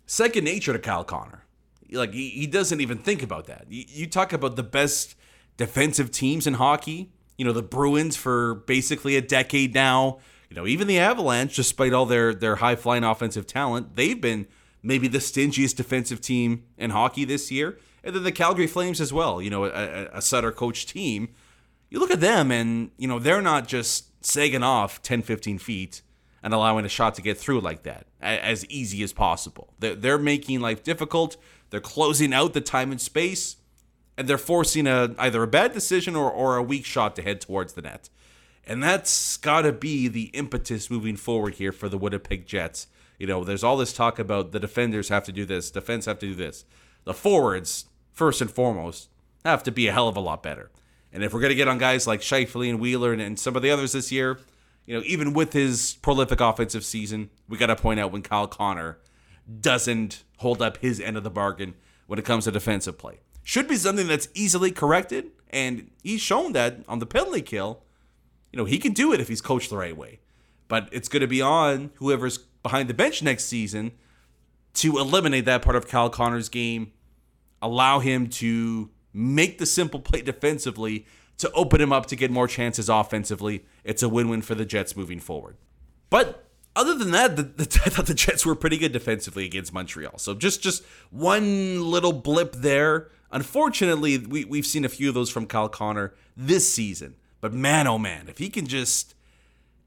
second 0.05 0.43
nature 0.43 0.73
to 0.73 0.79
Kyle 0.79 1.03
Connor. 1.03 1.45
Like 1.91 2.13
he, 2.13 2.29
he 2.29 2.47
doesn't 2.47 2.81
even 2.81 2.97
think 2.97 3.23
about 3.23 3.45
that. 3.47 3.65
You, 3.69 3.85
you 3.87 4.07
talk 4.07 4.33
about 4.33 4.55
the 4.55 4.63
best 4.63 5.15
defensive 5.57 6.11
teams 6.11 6.47
in 6.47 6.55
hockey. 6.55 7.11
You 7.37 7.45
know 7.45 7.53
the 7.53 7.63
Bruins 7.63 8.17
for 8.17 8.55
basically 8.55 9.15
a 9.15 9.21
decade 9.21 9.73
now. 9.73 10.19
You 10.49 10.55
know 10.55 10.67
even 10.67 10.87
the 10.87 10.99
Avalanche, 10.99 11.55
despite 11.55 11.93
all 11.93 12.05
their 12.05 12.33
their 12.33 12.57
high 12.57 12.75
flying 12.75 13.03
offensive 13.03 13.47
talent, 13.47 13.95
they've 13.95 14.19
been 14.19 14.47
maybe 14.83 15.07
the 15.07 15.19
stingiest 15.19 15.75
defensive 15.75 16.21
team 16.21 16.63
in 16.77 16.91
hockey 16.91 17.25
this 17.25 17.51
year. 17.51 17.77
And 18.03 18.15
then 18.15 18.23
the 18.23 18.31
Calgary 18.31 18.67
Flames 18.67 19.01
as 19.01 19.11
well. 19.11 19.41
You 19.41 19.49
know 19.49 19.65
a, 19.65 20.09
a 20.13 20.21
Sutter 20.21 20.51
coach 20.51 20.85
team. 20.85 21.29
You 21.89 21.99
look 21.99 22.11
at 22.11 22.21
them 22.21 22.51
and 22.51 22.91
you 22.97 23.07
know 23.07 23.19
they're 23.19 23.41
not 23.41 23.67
just 23.67 24.25
sagging 24.25 24.63
off 24.63 25.01
10, 25.01 25.21
15 25.21 25.57
feet 25.57 26.01
and 26.43 26.53
allowing 26.53 26.85
a 26.85 26.89
shot 26.89 27.15
to 27.15 27.21
get 27.21 27.37
through 27.37 27.61
like 27.61 27.83
that 27.83 28.05
as 28.21 28.65
easy 28.65 29.03
as 29.03 29.13
possible. 29.13 29.73
They're 29.79 30.17
making 30.17 30.59
life 30.59 30.83
difficult. 30.83 31.37
They're 31.69 31.79
closing 31.79 32.33
out 32.33 32.53
the 32.53 32.61
time 32.61 32.91
and 32.91 32.99
space, 32.99 33.57
and 34.17 34.27
they're 34.27 34.37
forcing 34.37 34.87
a 34.87 35.15
either 35.17 35.43
a 35.43 35.47
bad 35.47 35.73
decision 35.73 36.15
or, 36.15 36.31
or 36.31 36.57
a 36.57 36.63
weak 36.63 36.85
shot 36.85 37.15
to 37.15 37.21
head 37.21 37.41
towards 37.41 37.73
the 37.73 37.81
net. 37.81 38.09
And 38.65 38.83
that's 38.83 39.37
got 39.37 39.61
to 39.61 39.71
be 39.71 40.07
the 40.07 40.25
impetus 40.25 40.89
moving 40.89 41.15
forward 41.15 41.55
here 41.55 41.71
for 41.71 41.89
the 41.89 41.97
Winnipeg 41.97 42.45
Jets. 42.45 42.87
You 43.17 43.27
know, 43.27 43.43
there's 43.43 43.63
all 43.63 43.77
this 43.77 43.93
talk 43.93 44.19
about 44.19 44.51
the 44.51 44.59
defenders 44.59 45.09
have 45.09 45.25
to 45.25 45.31
do 45.31 45.45
this, 45.45 45.71
defense 45.71 46.05
have 46.05 46.19
to 46.19 46.27
do 46.27 46.35
this. 46.35 46.65
The 47.09 47.15
forwards, 47.15 47.85
first 48.11 48.39
and 48.39 48.51
foremost, 48.51 49.09
have 49.43 49.63
to 49.63 49.71
be 49.71 49.87
a 49.87 49.91
hell 49.91 50.07
of 50.07 50.15
a 50.15 50.19
lot 50.19 50.43
better. 50.43 50.69
And 51.11 51.23
if 51.23 51.33
we're 51.33 51.39
going 51.39 51.49
to 51.49 51.55
get 51.55 51.67
on 51.67 51.79
guys 51.79 52.05
like 52.05 52.21
Scheifele 52.21 52.69
and 52.69 52.79
Wheeler 52.79 53.11
and, 53.11 53.19
and 53.19 53.39
some 53.39 53.55
of 53.55 53.63
the 53.63 53.71
others 53.71 53.93
this 53.93 54.11
year, 54.11 54.37
you 54.85 54.95
know, 54.95 55.01
even 55.07 55.33
with 55.33 55.53
his 55.53 55.97
prolific 56.03 56.39
offensive 56.39 56.85
season, 56.85 57.31
we 57.47 57.57
got 57.57 57.65
to 57.65 57.75
point 57.75 57.99
out 57.99 58.11
when 58.11 58.21
Kyle 58.21 58.45
Connor 58.45 58.99
doesn't 59.59 60.23
hold 60.37 60.61
up 60.61 60.77
his 60.77 61.01
end 61.01 61.17
of 61.17 61.23
the 61.23 61.31
bargain 61.31 61.73
when 62.05 62.19
it 62.19 62.25
comes 62.25 62.43
to 62.43 62.51
defensive 62.51 62.99
play. 62.99 63.21
Should 63.41 63.67
be 63.67 63.77
something 63.77 64.07
that's 64.07 64.27
easily 64.35 64.69
corrected, 64.69 65.31
and 65.49 65.89
he's 66.03 66.21
shown 66.21 66.53
that 66.53 66.83
on 66.87 66.99
the 66.99 67.07
penalty 67.07 67.41
kill. 67.41 67.81
You 68.51 68.57
know, 68.57 68.65
he 68.65 68.77
can 68.77 68.93
do 68.93 69.13
it 69.13 69.19
if 69.19 69.29
he's 69.29 69.41
coached 69.41 69.71
the 69.71 69.77
right 69.77 69.97
way. 69.97 70.19
But 70.67 70.87
it's 70.91 71.07
going 71.07 71.21
to 71.21 71.27
be 71.27 71.41
on 71.41 71.89
whoever's 71.95 72.37
behind 72.37 72.87
the 72.87 72.93
bench 72.93 73.23
next 73.23 73.45
season 73.45 73.93
to 74.75 74.99
eliminate 74.99 75.45
that 75.45 75.63
part 75.63 75.75
of 75.75 75.87
Kyle 75.87 76.11
Connor's 76.11 76.49
game, 76.49 76.91
allow 77.61 77.99
him 77.99 78.27
to 78.27 78.89
make 79.13 79.57
the 79.57 79.65
simple 79.65 79.99
play 79.99 80.21
defensively 80.21 81.05
to 81.37 81.51
open 81.51 81.81
him 81.81 81.91
up 81.91 82.05
to 82.07 82.15
get 82.15 82.29
more 82.31 82.47
chances 82.47 82.89
offensively. 82.89 83.65
It's 83.83 84.03
a 84.03 84.09
win 84.09 84.29
win 84.29 84.41
for 84.41 84.55
the 84.55 84.65
Jets 84.65 84.95
moving 84.95 85.19
forward. 85.19 85.57
But 86.09 86.45
other 86.75 86.93
than 86.93 87.11
that, 87.11 87.35
the, 87.35 87.43
the, 87.43 87.81
I 87.85 87.89
thought 87.89 88.05
the 88.05 88.13
Jets 88.13 88.45
were 88.45 88.55
pretty 88.55 88.77
good 88.77 88.91
defensively 88.91 89.45
against 89.45 89.73
Montreal. 89.73 90.17
So 90.17 90.35
just 90.35 90.61
just 90.61 90.83
one 91.09 91.89
little 91.89 92.13
blip 92.13 92.53
there. 92.53 93.09
Unfortunately, 93.31 94.17
we, 94.17 94.43
we've 94.45 94.65
seen 94.65 94.83
a 94.83 94.89
few 94.89 95.09
of 95.09 95.15
those 95.15 95.29
from 95.29 95.45
Kyle 95.45 95.69
Connor 95.69 96.13
this 96.35 96.71
season. 96.71 97.15
But 97.41 97.53
man, 97.53 97.87
oh 97.87 97.97
man, 97.97 98.27
if 98.27 98.37
he 98.37 98.49
can 98.49 98.67
just 98.67 99.13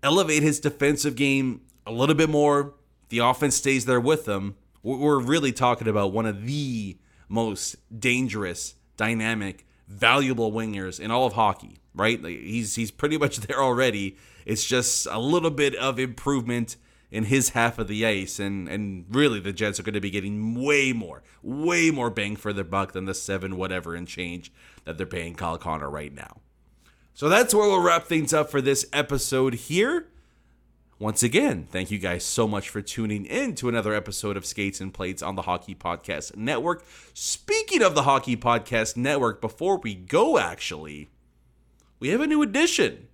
elevate 0.02 0.42
his 0.42 0.60
defensive 0.60 1.16
game 1.16 1.62
a 1.86 1.92
little 1.92 2.14
bit 2.14 2.30
more, 2.30 2.74
the 3.08 3.18
offense 3.18 3.56
stays 3.56 3.84
there 3.84 4.00
with 4.00 4.26
him. 4.26 4.56
We're 4.82 5.20
really 5.20 5.52
talking 5.52 5.86
about 5.86 6.12
one 6.12 6.26
of 6.26 6.44
the 6.46 6.98
most 7.32 7.76
dangerous, 7.98 8.74
dynamic, 8.96 9.66
valuable 9.88 10.52
wingers 10.52 11.00
in 11.00 11.10
all 11.10 11.26
of 11.26 11.32
hockey, 11.32 11.78
right? 11.94 12.22
Like 12.22 12.38
he's 12.38 12.74
he's 12.74 12.90
pretty 12.90 13.16
much 13.16 13.38
there 13.48 13.60
already. 13.60 14.16
It's 14.44 14.64
just 14.64 15.06
a 15.10 15.18
little 15.18 15.50
bit 15.50 15.74
of 15.76 15.98
improvement 15.98 16.76
in 17.10 17.24
his 17.24 17.50
half 17.50 17.78
of 17.78 17.88
the 17.88 18.06
ice, 18.06 18.38
and 18.38 18.68
and 18.68 19.06
really 19.08 19.40
the 19.40 19.52
Jets 19.52 19.80
are 19.80 19.82
going 19.82 19.94
to 19.94 20.00
be 20.00 20.10
getting 20.10 20.62
way 20.62 20.92
more, 20.92 21.22
way 21.42 21.90
more 21.90 22.10
bang 22.10 22.36
for 22.36 22.52
their 22.52 22.64
buck 22.64 22.92
than 22.92 23.06
the 23.06 23.14
seven 23.14 23.56
whatever 23.56 23.94
and 23.94 24.06
change 24.06 24.52
that 24.84 24.98
they're 24.98 25.06
paying 25.06 25.34
Kyle 25.34 25.58
Connor 25.58 25.90
right 25.90 26.12
now. 26.12 26.38
So 27.14 27.28
that's 27.28 27.54
where 27.54 27.68
we'll 27.68 27.82
wrap 27.82 28.06
things 28.06 28.32
up 28.32 28.50
for 28.50 28.60
this 28.60 28.86
episode 28.92 29.54
here. 29.54 30.08
Once 31.02 31.24
again, 31.24 31.66
thank 31.72 31.90
you 31.90 31.98
guys 31.98 32.22
so 32.22 32.46
much 32.46 32.68
for 32.68 32.80
tuning 32.80 33.26
in 33.26 33.56
to 33.56 33.68
another 33.68 33.92
episode 33.92 34.36
of 34.36 34.46
Skates 34.46 34.80
and 34.80 34.94
Plates 34.94 35.20
on 35.20 35.34
the 35.34 35.42
Hockey 35.42 35.74
Podcast 35.74 36.36
Network. 36.36 36.84
Speaking 37.12 37.82
of 37.82 37.96
the 37.96 38.04
Hockey 38.04 38.36
Podcast 38.36 38.96
Network, 38.96 39.40
before 39.40 39.78
we 39.78 39.96
go, 39.96 40.38
actually, 40.38 41.10
we 41.98 42.10
have 42.10 42.20
a 42.20 42.26
new 42.28 42.40
addition. 42.40 43.08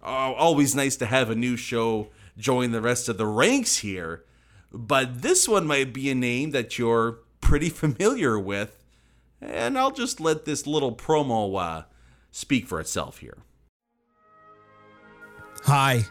Oh, 0.00 0.34
always 0.34 0.76
nice 0.76 0.94
to 0.98 1.06
have 1.06 1.28
a 1.28 1.34
new 1.34 1.56
show 1.56 2.10
join 2.38 2.70
the 2.70 2.80
rest 2.80 3.08
of 3.08 3.18
the 3.18 3.26
ranks 3.26 3.78
here. 3.78 4.24
But 4.72 5.22
this 5.22 5.48
one 5.48 5.66
might 5.66 5.92
be 5.92 6.08
a 6.08 6.14
name 6.14 6.52
that 6.52 6.78
you're 6.78 7.18
pretty 7.40 7.68
familiar 7.68 8.38
with. 8.38 8.78
And 9.40 9.76
I'll 9.76 9.90
just 9.90 10.20
let 10.20 10.44
this 10.44 10.68
little 10.68 10.94
promo 10.94 11.60
uh, 11.60 11.82
speak 12.30 12.68
for 12.68 12.78
itself 12.78 13.18
here. 13.18 13.38
Hi. 15.64 16.04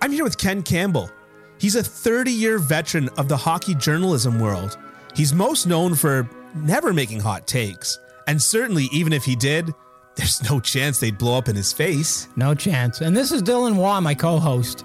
I'm 0.00 0.12
here 0.12 0.24
with 0.24 0.38
Ken 0.38 0.62
Campbell. 0.62 1.10
He's 1.58 1.74
a 1.74 1.82
30 1.82 2.30
year 2.30 2.58
veteran 2.58 3.08
of 3.16 3.28
the 3.28 3.36
hockey 3.36 3.74
journalism 3.74 4.38
world. 4.38 4.78
He's 5.14 5.34
most 5.34 5.66
known 5.66 5.94
for 5.94 6.28
never 6.54 6.92
making 6.92 7.20
hot 7.20 7.46
takes, 7.46 7.98
and 8.26 8.40
certainly, 8.40 8.88
even 8.92 9.12
if 9.12 9.24
he 9.24 9.34
did, 9.34 9.74
there's 10.16 10.48
no 10.50 10.60
chance 10.60 10.98
they'd 10.98 11.18
blow 11.18 11.38
up 11.38 11.48
in 11.48 11.56
his 11.56 11.72
face. 11.72 12.28
No 12.36 12.54
chance. 12.54 13.00
And 13.00 13.16
this 13.16 13.32
is 13.32 13.42
Dylan 13.42 13.76
Waugh, 13.76 14.00
my 14.00 14.14
co 14.14 14.38
host. 14.38 14.84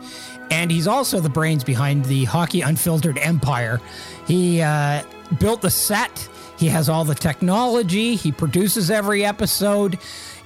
And 0.52 0.72
he's 0.72 0.88
also 0.88 1.20
the 1.20 1.30
brains 1.30 1.64
behind 1.64 2.06
the 2.06 2.26
Hockey 2.26 2.62
Unfiltered 2.62 3.18
Empire. 3.18 3.82
He 4.28 4.62
uh, 4.62 5.04
built 5.40 5.62
the 5.62 5.72
set, 5.72 6.30
he 6.58 6.68
has 6.68 6.90
all 6.90 7.06
the 7.06 7.16
technology, 7.16 8.16
he 8.16 8.32
produces 8.32 8.92
every 8.92 9.26
episode, 9.26 9.98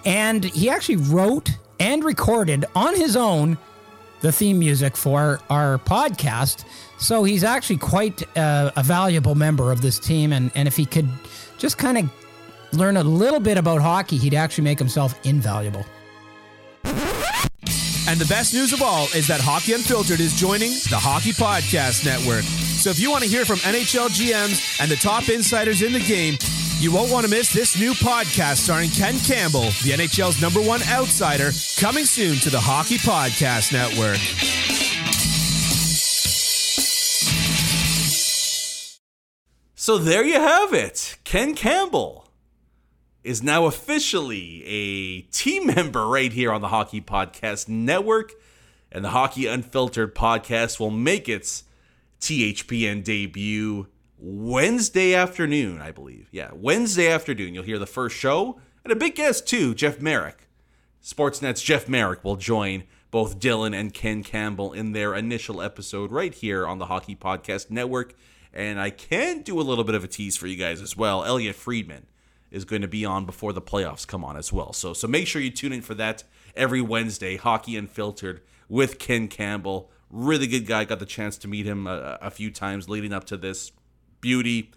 and 0.06 0.44
he 0.44 0.70
actually 0.70 0.98
wrote 0.98 1.52
and 1.80 2.04
recorded 2.04 2.66
on 2.76 2.96
his 2.96 3.16
own 3.18 3.58
the 4.22 4.32
theme 4.32 4.60
music 4.60 4.98
for 4.98 5.40
our 5.50 5.78
podcast. 5.80 6.66
So 6.98 7.24
he's 7.24 7.44
actually 7.44 7.78
quite 7.78 8.24
uh, 8.38 8.72
a 8.76 8.84
valuable 8.84 9.36
member 9.36 9.72
of 9.72 9.82
this 9.82 10.00
team. 10.00 10.34
And, 10.34 10.52
and 10.56 10.68
if 10.68 10.76
he 10.76 10.86
could 10.86 11.10
just 11.58 11.78
kind 11.78 11.98
of 11.98 12.12
learn 12.74 12.98
a 12.98 13.04
little 13.04 13.40
bit 13.40 13.58
about 13.58 13.82
hockey, 13.82 14.18
he'd 14.18 14.34
actually 14.34 14.64
make 14.64 14.80
himself 14.80 15.20
invaluable. 15.26 15.86
And 18.10 18.18
the 18.22 18.26
best 18.26 18.54
news 18.54 18.72
of 18.72 18.82
all 18.82 19.04
is 19.14 19.28
that 19.28 19.42
Hockey 19.42 19.74
Unfiltered 19.74 20.22
is 20.22 20.34
joining 20.34 20.72
the 20.90 20.96
Hockey 20.98 21.32
Podcast 21.32 22.06
Network. 22.06 22.44
So 22.44 22.90
if 22.90 23.00
you 23.00 23.12
want 23.12 23.26
to 23.26 23.30
hear 23.30 23.44
from 23.44 23.58
NHL 23.58 24.08
GMs 24.08 24.82
and 24.82 24.90
the 24.90 24.96
top 24.96 25.28
insiders 25.28 25.82
in 25.82 25.92
the 25.92 26.00
game, 26.00 26.38
you 26.80 26.92
won't 26.92 27.12
want 27.12 27.26
to 27.26 27.30
miss 27.30 27.52
this 27.52 27.80
new 27.80 27.94
podcast 27.94 28.58
starring 28.58 28.90
Ken 28.92 29.18
Campbell, 29.20 29.64
the 29.84 29.92
NHL's 29.92 30.42
number 30.42 30.62
one 30.62 30.82
outsider, 30.90 31.50
coming 31.80 32.06
soon 32.06 32.38
to 32.38 32.50
the 32.50 32.60
Hockey 32.60 32.98
Podcast 32.98 33.74
Network. 33.74 34.18
So 39.76 39.98
there 39.98 40.26
you 40.26 40.36
have 40.36 40.74
it. 40.74 41.18
Ken 41.24 41.56
Campbell 41.56 42.28
is 43.24 43.42
now 43.42 43.66
officially 43.66 44.64
a 44.66 45.22
team 45.32 45.66
member 45.76 46.06
right 46.08 46.32
here 46.32 46.52
on 46.52 46.62
the 46.62 46.68
Hockey 46.68 47.02
Podcast 47.02 47.68
Network. 47.68 48.34
And 48.92 49.04
the 49.04 49.10
Hockey 49.10 49.48
Unfiltered 49.48 50.16
podcast 50.16 50.80
will 50.80 50.92
make 50.92 51.28
its 51.28 51.64
THPN 52.22 53.04
debut 53.04 53.88
Wednesday 54.18 55.14
afternoon, 55.14 55.82
I 55.82 55.92
believe. 55.92 56.30
Yeah, 56.32 56.52
Wednesday 56.54 57.08
afternoon. 57.10 57.54
You'll 57.54 57.64
hear 57.64 57.80
the 57.80 57.86
first 57.86 58.16
show. 58.16 58.60
And 58.84 58.92
a 58.92 58.96
big 58.96 59.16
guest, 59.16 59.48
too, 59.48 59.76
Jeff 59.76 60.02
Marek. 60.02 60.48
Sportsnet's 61.04 61.62
Jeff 61.62 61.88
Marek 61.88 62.24
will 62.24 62.36
join 62.36 62.84
both 63.12 63.40
Dylan 63.40 63.78
and 63.78 63.94
Ken 63.94 64.24
Campbell 64.24 64.74
in 64.74 64.92
their 64.92 65.16
initial 65.16 65.62
episode 65.62 66.12
right 66.12 66.34
here 66.34 66.68
on 66.68 66.80
the 66.80 66.88
Hockey 66.88 67.16
Podcast 67.16 67.70
Network. 67.70 68.14
And 68.54 68.80
I 68.80 68.90
can 68.90 69.42
do 69.42 69.60
a 69.60 69.64
little 69.64 69.84
bit 69.84 69.96
of 69.96 70.04
a 70.04 70.08
tease 70.08 70.36
for 70.36 70.48
you 70.48 70.56
guys 70.56 70.82
as 70.82 70.98
well. 70.98 71.24
Elliot 71.24 71.56
Friedman 71.56 72.08
is 72.50 72.66
going 72.66 72.82
to 72.82 72.88
be 72.88 73.06
on 73.06 73.26
before 73.26 73.54
the 73.54 73.62
playoffs 73.62 74.08
come 74.08 74.24
on 74.26 74.36
as 74.36 74.52
well. 74.52 74.74
So 74.74 74.94
so 74.94 75.08
make 75.08 75.28
sure 75.28 75.42
you 75.42 75.52
tune 75.52 75.74
in 75.74 75.82
for 75.82 75.94
that 75.96 76.24
every 76.56 76.82
Wednesday. 76.82 77.38
Hockey 77.38 77.78
Unfiltered 77.78 78.42
with 78.68 79.00
Ken 79.00 79.28
Campbell. 79.28 79.92
Really 80.10 80.48
good 80.48 80.66
guy. 80.66 80.86
Got 80.86 81.00
the 81.00 81.06
chance 81.06 81.38
to 81.40 81.48
meet 81.48 81.66
him 81.66 81.88
a, 81.88 82.18
a 82.22 82.32
few 82.32 82.50
times 82.50 82.90
leading 82.90 83.14
up 83.14 83.26
to 83.26 83.38
this. 83.38 83.72
Beauty. 84.22 84.72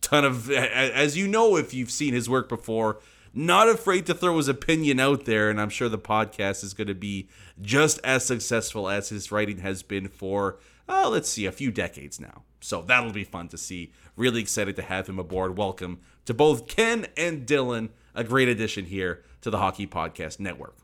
Ton 0.00 0.24
of 0.24 0.50
as 0.50 1.16
you 1.16 1.26
know 1.26 1.56
if 1.56 1.72
you've 1.72 1.90
seen 1.90 2.14
his 2.14 2.28
work 2.28 2.48
before. 2.48 3.00
Not 3.36 3.68
afraid 3.68 4.06
to 4.06 4.14
throw 4.14 4.36
his 4.36 4.46
opinion 4.46 5.00
out 5.00 5.24
there, 5.24 5.50
and 5.50 5.60
I'm 5.60 5.70
sure 5.70 5.88
the 5.88 5.98
podcast 5.98 6.62
is 6.62 6.72
going 6.72 6.86
to 6.86 6.94
be 6.94 7.28
just 7.60 7.98
as 8.04 8.24
successful 8.24 8.88
as 8.88 9.08
his 9.08 9.32
writing 9.32 9.58
has 9.58 9.82
been 9.82 10.06
for, 10.06 10.60
uh, 10.88 11.08
let's 11.08 11.28
see, 11.28 11.44
a 11.44 11.50
few 11.50 11.72
decades 11.72 12.20
now. 12.20 12.44
So 12.60 12.82
that'll 12.82 13.12
be 13.12 13.24
fun 13.24 13.48
to 13.48 13.58
see. 13.58 13.92
Really 14.14 14.40
excited 14.40 14.76
to 14.76 14.82
have 14.82 15.08
him 15.08 15.18
aboard. 15.18 15.58
Welcome 15.58 16.00
to 16.26 16.32
both 16.32 16.68
Ken 16.68 17.06
and 17.16 17.44
Dylan. 17.44 17.88
A 18.14 18.22
great 18.22 18.48
addition 18.48 18.84
here 18.84 19.24
to 19.40 19.50
the 19.50 19.58
Hockey 19.58 19.88
Podcast 19.88 20.38
Network. 20.38 20.76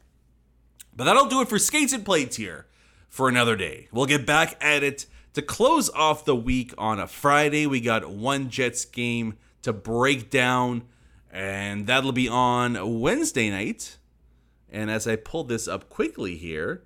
But 0.95 1.05
that'll 1.05 1.27
do 1.29 1.41
it 1.43 1.49
for 1.49 1.59
Skates 1.61 1.93
and 1.93 2.05
Plates 2.05 2.37
here 2.37 2.67
for 3.09 3.29
another 3.29 3.55
day. 3.55 3.89
We'll 3.93 4.07
get 4.07 4.27
back 4.27 4.57
at 4.61 4.83
it 4.83 5.07
to 5.35 5.43
close 5.43 5.91
off 5.91 6.25
the 6.25 6.37
week 6.37 6.73
on 6.77 6.99
a 6.99 7.07
Friday. 7.07 7.67
We 7.67 7.81
got 7.81 8.11
one 8.11 8.51
Jets 8.51 8.85
game 8.85 9.37
to 9.63 9.73
break 9.73 10.31
down, 10.31 10.83
and 11.31 11.87
that'll 11.87 12.13
be 12.13 12.29
on 12.29 13.01
Wednesday 13.01 13.51
night. 13.51 13.99
And 14.71 14.91
as 14.91 15.07
I 15.07 15.17
pull 15.17 15.45
this 15.45 15.67
up 15.67 15.89
quickly 15.89 16.37
here, 16.37 16.83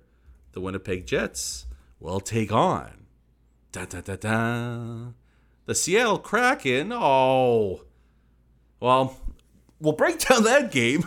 the 0.53 0.61
Winnipeg 0.61 1.05
Jets 1.05 1.65
will 1.99 2.19
take 2.19 2.51
on 2.51 3.05
Da 3.75 3.83
da 3.83 3.99
da 3.99 4.15
da. 4.15 5.11
The 5.65 5.75
Seattle 5.75 6.17
Kraken. 6.17 6.93
Oh. 6.93 7.81
Well, 8.79 9.17
we'll 9.81 9.91
break 9.91 10.19
down 10.29 10.45
that 10.45 10.71
game. 10.71 11.03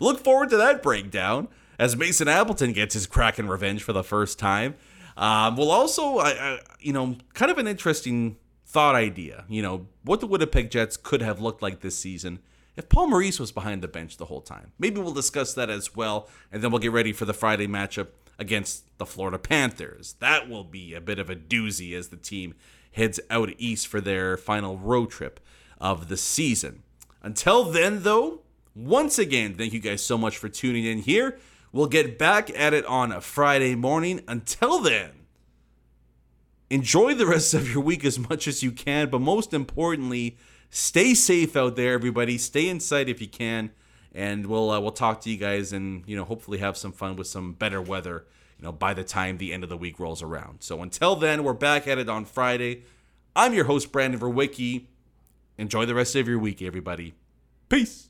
Look 0.00 0.24
forward 0.24 0.48
to 0.48 0.56
that 0.56 0.82
breakdown 0.82 1.48
as 1.78 1.98
Mason 1.98 2.26
Appleton 2.26 2.72
gets 2.72 2.94
his 2.94 3.06
Kraken 3.06 3.48
revenge 3.48 3.82
for 3.82 3.92
the 3.92 4.02
first 4.02 4.38
time. 4.38 4.76
Um, 5.20 5.56
we'll 5.56 5.70
also, 5.70 6.16
I, 6.16 6.30
I, 6.30 6.58
you 6.80 6.94
know, 6.94 7.16
kind 7.34 7.50
of 7.50 7.58
an 7.58 7.68
interesting 7.68 8.38
thought 8.64 8.94
idea. 8.94 9.44
You 9.48 9.60
know, 9.62 9.86
what 10.02 10.20
the 10.20 10.26
Winnipeg 10.26 10.70
Jets 10.70 10.96
could 10.96 11.20
have 11.20 11.40
looked 11.40 11.60
like 11.62 11.80
this 11.80 11.96
season 11.96 12.40
if 12.76 12.88
Paul 12.88 13.08
Maurice 13.08 13.38
was 13.38 13.52
behind 13.52 13.82
the 13.82 13.88
bench 13.88 14.16
the 14.16 14.24
whole 14.24 14.40
time. 14.40 14.72
Maybe 14.78 14.98
we'll 14.98 15.12
discuss 15.12 15.52
that 15.54 15.68
as 15.68 15.94
well, 15.94 16.28
and 16.50 16.62
then 16.62 16.70
we'll 16.70 16.80
get 16.80 16.92
ready 16.92 17.12
for 17.12 17.26
the 17.26 17.34
Friday 17.34 17.66
matchup 17.66 18.08
against 18.38 18.96
the 18.96 19.04
Florida 19.04 19.38
Panthers. 19.38 20.14
That 20.20 20.48
will 20.48 20.64
be 20.64 20.94
a 20.94 21.00
bit 21.02 21.18
of 21.18 21.28
a 21.28 21.36
doozy 21.36 21.94
as 21.94 22.08
the 22.08 22.16
team 22.16 22.54
heads 22.92 23.20
out 23.28 23.50
east 23.58 23.88
for 23.88 24.00
their 24.00 24.38
final 24.38 24.78
road 24.78 25.10
trip 25.10 25.38
of 25.78 26.08
the 26.08 26.16
season. 26.16 26.82
Until 27.22 27.64
then, 27.64 28.04
though, 28.04 28.40
once 28.74 29.18
again, 29.18 29.54
thank 29.54 29.74
you 29.74 29.80
guys 29.80 30.02
so 30.02 30.16
much 30.16 30.38
for 30.38 30.48
tuning 30.48 30.86
in 30.86 30.98
here. 30.98 31.38
We'll 31.72 31.86
get 31.86 32.18
back 32.18 32.50
at 32.58 32.74
it 32.74 32.84
on 32.86 33.12
a 33.12 33.20
Friday 33.20 33.74
morning. 33.74 34.22
Until 34.26 34.80
then, 34.80 35.10
enjoy 36.68 37.14
the 37.14 37.26
rest 37.26 37.54
of 37.54 37.72
your 37.72 37.82
week 37.82 38.04
as 38.04 38.18
much 38.18 38.48
as 38.48 38.62
you 38.62 38.72
can, 38.72 39.08
but 39.08 39.20
most 39.20 39.54
importantly, 39.54 40.36
stay 40.68 41.14
safe 41.14 41.56
out 41.56 41.76
there, 41.76 41.92
everybody. 41.92 42.38
Stay 42.38 42.68
inside 42.68 43.08
if 43.08 43.20
you 43.20 43.28
can 43.28 43.70
and 44.12 44.46
we'll 44.46 44.70
uh, 44.70 44.80
we'll 44.80 44.90
talk 44.90 45.20
to 45.22 45.30
you 45.30 45.36
guys 45.36 45.72
and 45.72 46.04
you 46.06 46.16
know 46.16 46.24
hopefully 46.24 46.58
have 46.58 46.76
some 46.76 46.92
fun 46.92 47.16
with 47.16 47.26
some 47.26 47.52
better 47.52 47.80
weather 47.80 48.26
you 48.58 48.64
know 48.64 48.72
by 48.72 48.92
the 48.94 49.04
time 49.04 49.38
the 49.38 49.52
end 49.52 49.62
of 49.62 49.70
the 49.70 49.76
week 49.76 49.98
rolls 49.98 50.22
around. 50.22 50.62
So 50.62 50.82
until 50.82 51.16
then 51.16 51.44
we're 51.44 51.52
back 51.52 51.86
at 51.86 51.98
it 51.98 52.08
on 52.08 52.24
friday. 52.24 52.82
I'm 53.34 53.54
your 53.54 53.64
host 53.64 53.92
brandon 53.92 54.20
verwicki. 54.20 54.86
Enjoy 55.58 55.86
the 55.86 55.94
rest 55.94 56.16
of 56.16 56.26
your 56.26 56.38
week 56.38 56.62
everybody. 56.62 57.14
Peace 57.68 58.09